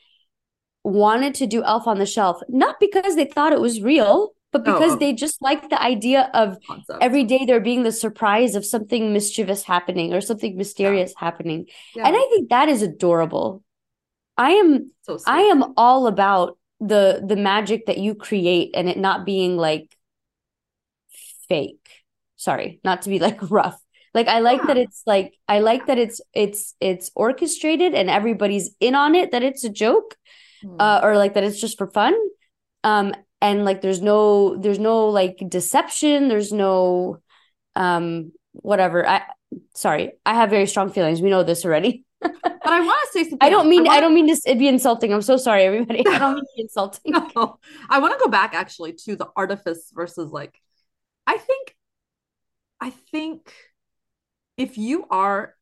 wanted 0.85 1.35
to 1.37 1.47
do 1.47 1.63
Elf 1.63 1.87
on 1.87 1.99
the 1.99 2.07
Shelf, 2.07 2.41
not 2.49 2.81
because 2.81 3.17
they 3.17 3.27
thought 3.27 3.53
it 3.53 3.61
was 3.61 3.83
real, 3.83 4.33
but 4.53 4.65
because 4.65 4.93
oh, 4.93 4.97
they 4.97 5.13
just 5.13 5.41
like 5.43 5.69
the 5.69 5.81
idea 5.81 6.31
of 6.35 6.59
Concept. 6.67 6.99
every 7.03 7.25
day 7.25 7.45
there 7.45 7.61
being 7.61 7.83
the 7.83 7.93
surprise 7.93 8.55
of 8.55 8.65
something 8.65 9.13
mischievous 9.13 9.63
happening 9.63 10.13
or 10.13 10.21
something 10.21 10.57
mysterious 10.57 11.13
yeah. 11.17 11.25
happening. 11.25 11.67
Yeah. 11.95 12.07
And 12.07 12.17
I 12.17 12.27
think 12.31 12.51
that 12.51 12.69
is 12.69 12.83
adorable. 12.83 13.63
I 14.37 14.53
am 14.53 14.91
so 15.03 15.19
I 15.27 15.43
am 15.43 15.75
all 15.77 16.07
about 16.07 16.57
the 16.81 17.23
the 17.25 17.37
magic 17.37 17.87
that 17.87 17.99
you 17.99 18.15
create 18.15 18.71
and 18.75 18.89
it 18.89 18.97
not 18.97 19.27
being 19.27 19.57
like 19.57 19.95
fake. 21.49 21.89
Sorry, 22.37 22.81
not 22.83 23.03
to 23.03 23.11
be 23.11 23.19
like 23.19 23.39
rough. 23.51 23.79
Like 24.15 24.29
I 24.29 24.41
like 24.41 24.61
yeah. 24.63 24.67
that 24.69 24.77
it's 24.79 25.03
like 25.07 25.35
I 25.47 25.61
like 25.61 25.87
that 25.87 25.99
it's 25.99 26.21
it's 26.35 26.75
it's 26.81 27.11
orchestrated 27.15 27.95
and 27.95 28.11
everybody's 28.11 28.71
in 28.81 28.95
on 28.95 29.15
it 29.15 29.33
that 29.33 29.43
it's 29.43 29.63
a 29.63 29.69
joke 29.69 30.17
mm. 30.65 30.77
uh, 30.81 31.01
or 31.03 31.17
like 31.17 31.35
that 31.35 31.45
it's 31.45 31.61
just 31.61 31.79
for 31.79 31.87
fun. 31.87 32.15
Um 32.83 33.15
and 33.41 33.65
like 33.65 33.83
there's 33.83 34.03
no 34.03 34.57
there's 34.57 34.79
no 34.79 35.09
like 35.09 35.39
deception, 35.49 36.29
there's 36.29 36.53
no 36.53 37.19
um 37.77 38.33
whatever. 38.53 39.07
I 39.07 39.23
sorry, 39.75 40.13
I 40.27 40.35
have 40.35 40.51
very 40.51 40.67
strong 40.67 40.91
feelings. 40.91 41.21
We 41.21 41.31
know 41.31 41.43
this 41.43 41.65
already. 41.65 42.05
but 42.63 42.73
I 42.73 42.81
want 42.81 42.99
to 43.07 43.13
say 43.13 43.23
something. 43.23 43.39
I 43.41 43.51
don't 43.51 43.69
mean 43.69 43.81
I, 43.81 43.85
wanna... 43.85 43.97
I, 43.97 44.01
don't 44.01 44.15
mean 44.15 44.35
to 44.35 44.55
be 44.57 44.69
insulting. 44.69 45.13
I'm 45.13 45.23
so 45.23 45.37
sorry, 45.37 45.65
everybody. 45.65 46.05
I 46.07 46.19
don't 46.19 46.35
mean 46.35 46.45
to 46.45 46.51
be 46.57 46.63
insulting. 46.63 47.13
no. 47.37 47.59
I 47.89 47.99
want 47.99 48.13
to 48.13 48.23
go 48.23 48.31
back 48.31 48.55
actually 48.55 48.95
to 49.05 49.17
the 49.17 49.29
artifice 49.37 49.91
versus 49.95 50.31
like. 50.31 50.55
I 51.27 51.37
think, 51.37 51.77
I 52.81 52.91
think, 52.91 53.53
if 54.57 54.79
you 54.79 55.07
are 55.11 55.55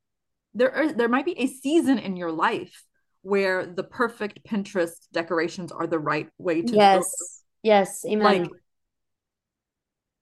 there, 0.55 0.75
are, 0.75 0.93
there 0.93 1.09
might 1.09 1.25
be 1.25 1.39
a 1.39 1.47
season 1.47 1.99
in 1.99 2.17
your 2.17 2.33
life 2.33 2.85
where 3.23 3.67
the 3.67 3.85
perfect 3.85 4.47
Pinterest 4.49 4.97
decorations 5.13 5.73
are 5.73 5.87
the 5.87 5.99
right 5.99 6.29
way 6.39 6.63
to. 6.63 6.75
Yes. 6.75 7.05
Go. 7.05 7.25
Yes. 7.63 8.05
Amen. 8.07 8.43
Like, 8.43 8.51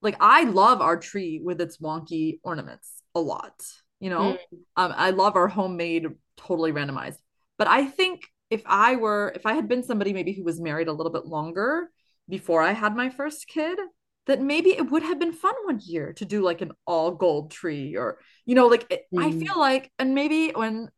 like 0.02 0.16
I 0.20 0.44
love 0.44 0.80
our 0.80 0.96
tree 0.96 1.40
with 1.42 1.60
its 1.60 1.78
wonky 1.78 2.38
ornaments 2.42 3.02
a 3.14 3.20
lot. 3.20 3.62
You 4.00 4.10
know, 4.10 4.38
mm. 4.52 4.58
um, 4.76 4.92
I 4.96 5.10
love 5.10 5.36
our 5.36 5.48
homemade 5.48 6.06
totally 6.36 6.72
randomized. 6.72 7.18
But 7.58 7.68
I 7.68 7.86
think 7.86 8.22
if 8.50 8.62
I 8.66 8.96
were, 8.96 9.32
if 9.34 9.46
I 9.46 9.54
had 9.54 9.68
been 9.68 9.82
somebody 9.82 10.12
maybe 10.12 10.32
who 10.32 10.44
was 10.44 10.60
married 10.60 10.88
a 10.88 10.92
little 10.92 11.12
bit 11.12 11.26
longer 11.26 11.90
before 12.28 12.62
I 12.62 12.72
had 12.72 12.94
my 12.94 13.10
first 13.10 13.46
kid, 13.46 13.78
that 14.26 14.40
maybe 14.40 14.70
it 14.70 14.90
would 14.90 15.02
have 15.02 15.18
been 15.18 15.32
fun 15.32 15.54
one 15.64 15.80
year 15.82 16.12
to 16.14 16.24
do 16.24 16.42
like 16.42 16.60
an 16.60 16.72
all 16.86 17.12
gold 17.12 17.50
tree 17.50 17.96
or, 17.96 18.18
you 18.44 18.54
know, 18.54 18.66
like 18.66 18.86
it, 18.90 19.04
mm. 19.14 19.24
I 19.24 19.32
feel 19.32 19.58
like, 19.58 19.90
and 19.98 20.14
maybe 20.14 20.50
when 20.50 20.90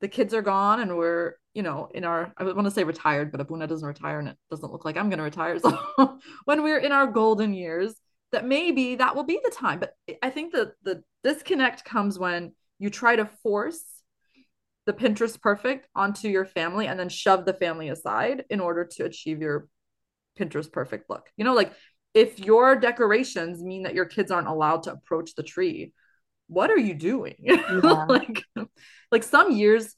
the 0.00 0.08
kids 0.08 0.32
are 0.32 0.42
gone 0.42 0.80
and 0.80 0.96
we're, 0.96 1.34
you 1.52 1.62
know, 1.62 1.88
in 1.92 2.04
our, 2.04 2.32
I 2.38 2.44
want 2.44 2.64
to 2.64 2.70
say 2.70 2.84
retired, 2.84 3.32
but 3.32 3.40
Abuna 3.40 3.66
doesn't 3.66 3.86
retire 3.86 4.18
and 4.18 4.28
it 4.28 4.36
doesn't 4.50 4.72
look 4.72 4.84
like 4.84 4.96
I'm 4.96 5.10
going 5.10 5.18
to 5.18 5.24
retire. 5.24 5.58
So 5.98 6.18
when 6.46 6.62
we're 6.62 6.78
in 6.78 6.92
our 6.92 7.06
golden 7.06 7.52
years, 7.52 7.94
that 8.32 8.46
maybe 8.46 8.94
that 8.96 9.14
will 9.14 9.24
be 9.24 9.40
the 9.42 9.50
time. 9.50 9.80
But 9.80 9.94
I 10.22 10.30
think 10.30 10.52
that 10.52 10.72
the 10.82 11.02
disconnect 11.22 11.84
comes 11.84 12.18
when 12.18 12.52
you 12.78 12.90
try 12.90 13.16
to 13.16 13.26
force 13.42 13.82
the 14.86 14.92
Pinterest 14.92 15.40
perfect 15.40 15.86
onto 15.94 16.28
your 16.28 16.44
family 16.44 16.86
and 16.86 16.98
then 16.98 17.08
shove 17.08 17.44
the 17.44 17.52
family 17.52 17.88
aside 17.88 18.44
in 18.50 18.60
order 18.60 18.84
to 18.84 19.04
achieve 19.04 19.40
your 19.40 19.68
Pinterest 20.38 20.70
perfect 20.72 21.10
look. 21.10 21.28
You 21.36 21.44
know, 21.44 21.54
like 21.54 21.72
if 22.14 22.38
your 22.40 22.76
decorations 22.76 23.62
mean 23.62 23.84
that 23.84 23.94
your 23.94 24.06
kids 24.06 24.30
aren't 24.30 24.48
allowed 24.48 24.84
to 24.84 24.92
approach 24.92 25.34
the 25.34 25.42
tree, 25.42 25.92
what 26.48 26.70
are 26.70 26.78
you 26.78 26.94
doing? 26.94 27.36
Yeah. 27.40 28.04
like 28.08 28.42
like 29.12 29.22
some 29.22 29.52
years 29.52 29.94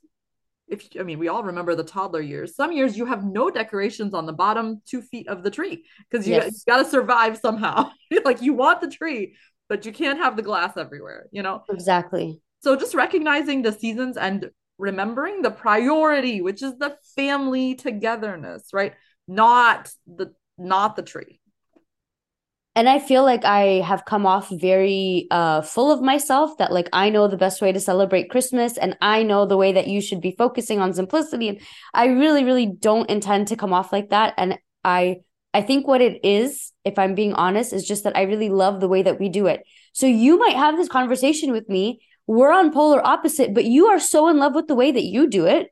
if 0.68 0.88
I 0.98 1.02
mean 1.02 1.18
we 1.18 1.28
all 1.28 1.44
remember 1.44 1.74
the 1.74 1.84
toddler 1.84 2.20
years. 2.20 2.56
Some 2.56 2.72
years 2.72 2.96
you 2.96 3.06
have 3.06 3.24
no 3.24 3.50
decorations 3.50 4.14
on 4.14 4.26
the 4.26 4.32
bottom 4.32 4.82
2 4.86 5.02
feet 5.02 5.28
of 5.28 5.42
the 5.42 5.50
tree 5.50 5.84
because 6.10 6.26
you, 6.26 6.34
yes. 6.34 6.64
you 6.66 6.72
got 6.72 6.82
to 6.82 6.88
survive 6.88 7.38
somehow. 7.38 7.90
like 8.24 8.42
you 8.42 8.54
want 8.54 8.80
the 8.80 8.88
tree, 8.88 9.36
but 9.68 9.86
you 9.86 9.92
can't 9.92 10.18
have 10.18 10.36
the 10.36 10.42
glass 10.42 10.76
everywhere, 10.76 11.28
you 11.32 11.42
know? 11.42 11.62
Exactly. 11.70 12.40
So 12.60 12.76
just 12.76 12.94
recognizing 12.94 13.62
the 13.62 13.72
seasons 13.72 14.16
and 14.16 14.50
remembering 14.78 15.42
the 15.42 15.50
priority, 15.50 16.40
which 16.40 16.62
is 16.62 16.76
the 16.78 16.96
family 17.16 17.74
togetherness, 17.74 18.68
right? 18.72 18.94
Not 19.26 19.90
the 20.06 20.34
not 20.58 20.96
the 20.96 21.02
tree. 21.02 21.40
And 22.74 22.88
I 22.88 23.00
feel 23.00 23.22
like 23.22 23.44
I 23.44 23.82
have 23.84 24.04
come 24.04 24.26
off 24.26 24.48
very 24.48 25.26
uh 25.30 25.62
full 25.62 25.90
of 25.90 26.00
myself 26.00 26.56
that 26.58 26.72
like 26.72 26.88
I 26.92 27.10
know 27.10 27.28
the 27.28 27.36
best 27.36 27.60
way 27.60 27.72
to 27.72 27.80
celebrate 27.80 28.30
Christmas 28.30 28.78
and 28.78 28.96
I 29.00 29.22
know 29.22 29.44
the 29.44 29.56
way 29.56 29.72
that 29.72 29.88
you 29.88 30.00
should 30.00 30.20
be 30.20 30.34
focusing 30.36 30.80
on 30.80 30.94
simplicity 30.94 31.48
and 31.48 31.60
I 31.92 32.06
really 32.06 32.44
really 32.44 32.66
don't 32.66 33.10
intend 33.10 33.48
to 33.48 33.56
come 33.56 33.72
off 33.72 33.92
like 33.92 34.10
that 34.10 34.34
and 34.38 34.58
I 34.84 35.20
I 35.54 35.62
think 35.62 35.86
what 35.86 36.00
it 36.00 36.24
is, 36.24 36.72
if 36.84 36.98
I'm 36.98 37.14
being 37.14 37.34
honest, 37.34 37.72
is 37.72 37.86
just 37.86 38.04
that 38.04 38.16
I 38.16 38.22
really 38.22 38.48
love 38.48 38.80
the 38.80 38.88
way 38.88 39.02
that 39.02 39.20
we 39.20 39.28
do 39.28 39.46
it. 39.46 39.62
So 39.92 40.06
you 40.06 40.38
might 40.38 40.56
have 40.56 40.76
this 40.76 40.88
conversation 40.88 41.52
with 41.52 41.68
me 41.68 42.00
we're 42.26 42.52
on 42.52 42.72
polar 42.72 43.04
opposite, 43.04 43.54
but 43.54 43.64
you 43.64 43.86
are 43.86 43.98
so 43.98 44.28
in 44.28 44.38
love 44.38 44.54
with 44.54 44.68
the 44.68 44.74
way 44.74 44.92
that 44.92 45.04
you 45.04 45.28
do 45.28 45.46
it. 45.46 45.68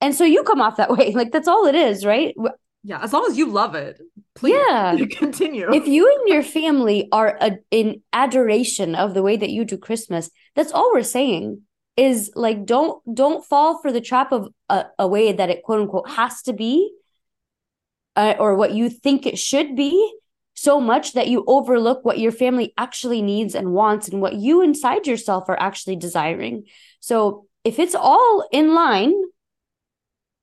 And 0.00 0.14
so 0.14 0.24
you 0.24 0.42
come 0.42 0.60
off 0.60 0.76
that 0.76 0.90
way. 0.96 1.12
Like 1.12 1.32
that's 1.32 1.48
all 1.48 1.66
it 1.66 1.74
is, 1.74 2.04
right? 2.04 2.34
Yeah, 2.82 3.02
as 3.02 3.12
long 3.12 3.26
as 3.28 3.36
you 3.36 3.50
love 3.50 3.74
it. 3.74 4.00
Please 4.34 4.56
yeah. 4.68 4.96
continue. 5.10 5.72
If 5.72 5.88
you 5.88 6.08
and 6.08 6.28
your 6.28 6.42
family 6.42 7.08
are 7.10 7.36
a, 7.40 7.58
in 7.70 8.02
adoration 8.12 8.94
of 8.94 9.14
the 9.14 9.22
way 9.22 9.36
that 9.36 9.50
you 9.50 9.64
do 9.64 9.76
Christmas, 9.76 10.30
that's 10.54 10.72
all 10.72 10.92
we're 10.92 11.02
saying 11.02 11.62
is 11.96 12.30
like 12.34 12.66
don't 12.66 13.02
don't 13.14 13.44
fall 13.44 13.80
for 13.80 13.90
the 13.90 14.02
trap 14.02 14.30
of 14.30 14.48
a, 14.68 14.84
a 14.98 15.08
way 15.08 15.32
that 15.32 15.48
it 15.48 15.62
quote 15.62 15.80
unquote 15.80 16.10
has 16.10 16.42
to 16.42 16.52
be 16.52 16.92
uh, 18.16 18.34
or 18.38 18.56
what 18.56 18.72
you 18.72 18.90
think 18.90 19.26
it 19.26 19.38
should 19.38 19.76
be 19.76 20.14
so 20.54 20.80
much 20.80 21.12
that 21.12 21.28
you 21.28 21.44
overlook 21.46 22.02
what 22.02 22.18
your 22.18 22.32
family 22.32 22.72
actually 22.78 23.20
needs 23.20 23.54
and 23.54 23.72
wants 23.72 24.08
and 24.08 24.22
what 24.22 24.34
you 24.34 24.62
inside 24.62 25.06
yourself 25.06 25.44
are 25.48 25.60
actually 25.60 25.96
desiring. 25.96 26.64
So 27.00 27.46
if 27.62 27.78
it's 27.78 27.94
all 27.94 28.48
in 28.50 28.74
line, 28.74 29.12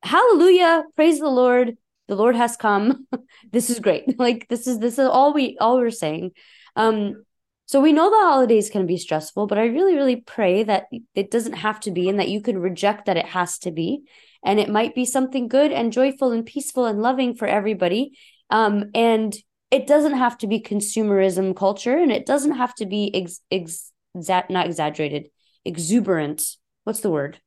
hallelujah, 0.04 0.84
praise 0.96 1.20
the 1.20 1.28
Lord. 1.28 1.78
The 2.08 2.16
Lord 2.16 2.36
has 2.36 2.56
come. 2.56 3.08
this 3.52 3.70
is 3.70 3.80
great. 3.80 4.04
Like 4.20 4.48
this 4.50 4.68
is 4.68 4.78
this 4.78 5.00
is 5.00 5.08
all 5.08 5.34
we 5.34 5.58
all 5.60 5.78
we're 5.78 5.90
saying. 5.90 6.32
Um 6.76 7.26
so 7.66 7.82
we 7.82 7.94
know 7.94 8.10
the 8.12 8.28
holidays 8.28 8.70
can 8.70 8.86
be 8.86 8.98
stressful, 8.98 9.48
but 9.48 9.58
I 9.58 9.66
really 9.66 9.96
really 9.96 10.18
pray 10.18 10.64
that 10.64 10.88
it 11.16 11.32
doesn't 11.32 11.54
have 11.54 11.80
to 11.82 11.92
be 11.92 12.08
and 12.08 12.20
that 12.20 12.30
you 12.30 12.42
can 12.42 12.60
reject 12.60 13.06
that 13.06 13.18
it 13.18 13.26
has 13.26 13.58
to 13.60 13.72
be 13.72 14.04
and 14.44 14.60
it 14.60 14.70
might 14.70 14.94
be 14.94 15.06
something 15.06 15.48
good 15.48 15.72
and 15.72 15.94
joyful 15.94 16.32
and 16.32 16.46
peaceful 16.46 16.86
and 16.86 17.02
loving 17.02 17.36
for 17.36 17.48
everybody. 17.48 18.18
Um 18.50 18.86
and 18.94 19.36
it 19.72 19.88
doesn't 19.88 20.18
have 20.18 20.38
to 20.40 20.48
be 20.48 20.62
consumerism 20.62 21.56
culture 21.56 21.98
and 21.98 22.12
it 22.12 22.26
doesn't 22.26 22.56
have 22.56 22.76
to 22.76 22.86
be 22.86 23.12
ex, 23.16 23.40
ex 23.50 23.92
exa- 24.16 24.50
not 24.50 24.66
exaggerated 24.68 25.30
exuberant. 25.66 26.44
What's 26.84 27.00
the 27.00 27.10
word? 27.10 27.40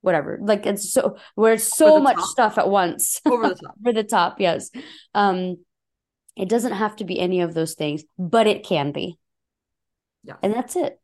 Whatever. 0.00 0.38
Like 0.40 0.66
it's 0.66 0.92
so 0.92 1.16
where 1.34 1.54
it's 1.54 1.76
so 1.76 2.00
much 2.00 2.16
top. 2.16 2.26
stuff 2.26 2.58
at 2.58 2.70
once. 2.70 3.20
Over 3.26 3.48
the 3.48 3.54
top. 3.56 3.74
Over 3.80 3.92
the 3.92 4.04
top 4.04 4.40
yes. 4.40 4.70
Um 5.14 5.58
it 6.36 6.48
doesn't 6.48 6.72
have 6.72 6.96
to 6.96 7.04
be 7.04 7.18
any 7.18 7.40
of 7.40 7.54
those 7.54 7.74
things 7.74 8.04
but 8.18 8.46
it 8.46 8.64
can 8.64 8.92
be. 8.92 9.18
Yeah. 10.22 10.36
And 10.42 10.54
that's 10.54 10.76
it. 10.76 11.00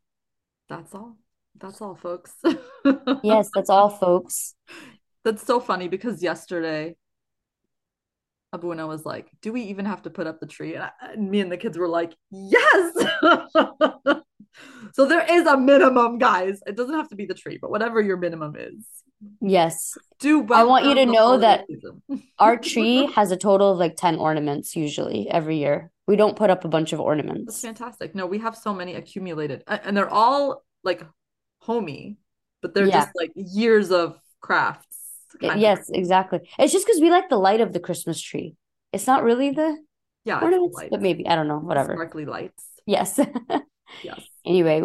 That's 0.69 0.95
all 0.95 1.17
that's 1.59 1.81
all 1.81 1.95
folks 1.95 2.35
yes 3.23 3.51
that's 3.55 3.71
all 3.71 3.89
folks 3.89 4.55
that's 5.25 5.45
so 5.45 5.61
funny 5.61 5.89
because 5.89 6.23
yesterday 6.23 6.97
Abuna 8.55 8.87
was 8.87 9.07
like, 9.07 9.31
"Do 9.41 9.51
we 9.51 9.63
even 9.63 9.87
have 9.87 10.03
to 10.03 10.11
put 10.11 10.27
up 10.27 10.39
the 10.39 10.47
tree?" 10.47 10.75
And, 10.75 10.83
I, 10.83 10.91
and 11.13 11.31
me 11.31 11.41
and 11.41 11.51
the 11.51 11.57
kids 11.57 11.79
were 11.79 11.89
like, 11.89 12.15
"Yes." 12.31 12.93
so 14.93 15.07
there 15.07 15.25
is 15.29 15.47
a 15.47 15.57
minimum, 15.57 16.19
guys. 16.19 16.61
It 16.67 16.77
doesn't 16.77 16.95
have 16.95 17.09
to 17.09 17.17
be 17.17 17.25
the 17.25 17.35
tree, 17.35 17.59
but 17.61 17.71
whatever 17.71 18.01
your 18.01 18.19
minimum 18.19 18.55
is. 18.59 18.85
Yes. 19.41 19.97
Do 20.19 20.41
well 20.41 20.61
I 20.61 20.65
want 20.65 20.85
you 20.87 20.95
to 20.97 21.07
know 21.07 21.39
that 21.39 21.67
our 22.39 22.57
tree 22.57 23.07
has 23.15 23.31
a 23.31 23.37
total 23.37 23.73
of 23.73 23.79
like 23.79 23.97
10 23.97 24.17
ornaments 24.17 24.75
usually 24.77 25.31
every 25.31 25.59
year. 25.59 25.91
We 26.07 26.17
don't 26.17 26.37
put 26.37 26.51
up 26.51 26.65
a 26.65 26.69
bunch 26.69 26.93
of 26.93 27.01
ornaments. 27.01 27.45
That's 27.47 27.61
fantastic. 27.61 28.15
No, 28.15 28.27
we 28.27 28.39
have 28.39 28.57
so 28.57 28.75
many 28.75 28.95
accumulated 28.95 29.63
and 29.69 29.97
they're 29.97 30.11
all 30.11 30.65
like 30.83 31.03
homey, 31.63 32.19
but 32.61 32.75
they're 32.75 32.87
yeah. 32.87 33.05
just 33.05 33.11
like 33.17 33.33
years 33.35 33.91
of 33.91 34.19
craft 34.41 34.87
yes, 35.41 35.89
of. 35.89 35.95
exactly. 35.95 36.41
It's 36.59 36.73
just 36.73 36.87
because 36.87 37.01
we 37.01 37.11
like 37.11 37.29
the 37.29 37.37
light 37.37 37.61
of 37.61 37.73
the 37.73 37.81
Christmas 37.81 38.21
tree. 38.21 38.55
It's 38.93 39.07
not 39.07 39.23
really 39.23 39.51
the 39.51 39.79
yeah, 40.25 40.41
ornaments, 40.41 40.81
but 40.91 41.01
maybe 41.01 41.27
I 41.27 41.35
don't 41.35 41.49
know. 41.49 41.59
Whatever. 41.59 41.95
Sparkly 41.95 42.27
lights. 42.27 42.65
Yes. 42.87 43.19
yes. 44.03 44.21
Anyway, 44.45 44.83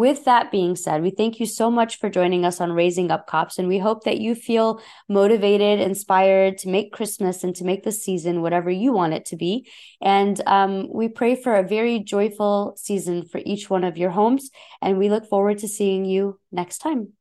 with 0.00 0.24
that 0.24 0.50
being 0.50 0.76
said, 0.76 1.02
we 1.02 1.10
thank 1.10 1.38
you 1.38 1.44
so 1.44 1.70
much 1.70 1.98
for 1.98 2.08
joining 2.08 2.46
us 2.46 2.58
on 2.58 2.72
Raising 2.72 3.10
Up 3.10 3.26
Copts, 3.26 3.58
and 3.58 3.68
we 3.68 3.78
hope 3.78 4.04
that 4.04 4.18
you 4.18 4.34
feel 4.34 4.80
motivated, 5.10 5.78
inspired 5.78 6.56
to 6.56 6.70
make 6.70 6.90
Christmas 6.90 7.44
and 7.44 7.54
to 7.56 7.64
make 7.64 7.82
the 7.82 7.92
season 7.92 8.40
whatever 8.40 8.70
you 8.70 8.94
want 8.94 9.12
it 9.12 9.26
to 9.26 9.36
be. 9.36 9.68
And 10.00 10.40
um, 10.46 10.88
we 10.90 11.08
pray 11.08 11.34
for 11.34 11.54
a 11.54 11.68
very 11.68 11.98
joyful 11.98 12.72
season 12.78 13.26
for 13.26 13.42
each 13.44 13.68
one 13.68 13.84
of 13.84 13.98
your 13.98 14.08
homes, 14.08 14.48
and 14.80 14.96
we 14.96 15.10
look 15.10 15.28
forward 15.28 15.58
to 15.58 15.68
seeing 15.68 16.06
you 16.06 16.40
next 16.50 16.78
time. 16.78 17.12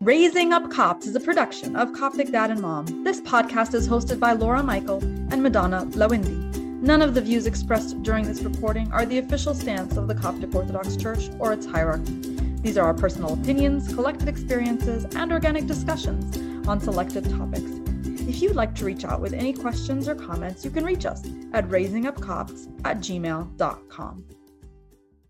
Raising 0.00 0.54
Up 0.54 0.70
Copts 0.70 1.06
is 1.06 1.16
a 1.16 1.20
production 1.20 1.76
of 1.76 1.92
Coptic 1.92 2.32
Dad 2.32 2.50
and 2.50 2.62
Mom. 2.62 3.04
This 3.04 3.20
podcast 3.20 3.74
is 3.74 3.86
hosted 3.86 4.18
by 4.18 4.32
Laura 4.32 4.62
Michael 4.62 5.04
and 5.04 5.42
Madona 5.42 5.84
Lawindi. 5.92 6.45
None 6.86 7.02
of 7.02 7.14
the 7.14 7.20
views 7.20 7.48
expressed 7.48 8.00
during 8.04 8.28
this 8.28 8.42
recording 8.42 8.92
are 8.92 9.04
the 9.04 9.18
official 9.18 9.54
stance 9.54 9.96
of 9.96 10.06
the 10.06 10.14
Coptic 10.14 10.54
Orthodox 10.54 10.94
Church 10.94 11.30
or 11.40 11.52
its 11.52 11.66
hierarchy. 11.66 12.14
These 12.62 12.78
are 12.78 12.86
our 12.86 12.94
personal 12.94 13.34
opinions, 13.34 13.92
collective 13.92 14.28
experiences, 14.28 15.04
and 15.16 15.32
organic 15.32 15.66
discussions 15.66 16.38
on 16.68 16.80
selected 16.80 17.28
topics. 17.28 17.72
If 18.28 18.40
you'd 18.40 18.54
like 18.54 18.72
to 18.76 18.84
reach 18.84 19.04
out 19.04 19.20
with 19.20 19.32
any 19.32 19.52
questions 19.52 20.06
or 20.06 20.14
comments, 20.14 20.64
you 20.64 20.70
can 20.70 20.84
reach 20.84 21.06
us 21.06 21.24
at 21.52 21.68
raisingupcopts 21.68 22.82
at 22.84 22.98
gmail.com. 22.98 24.24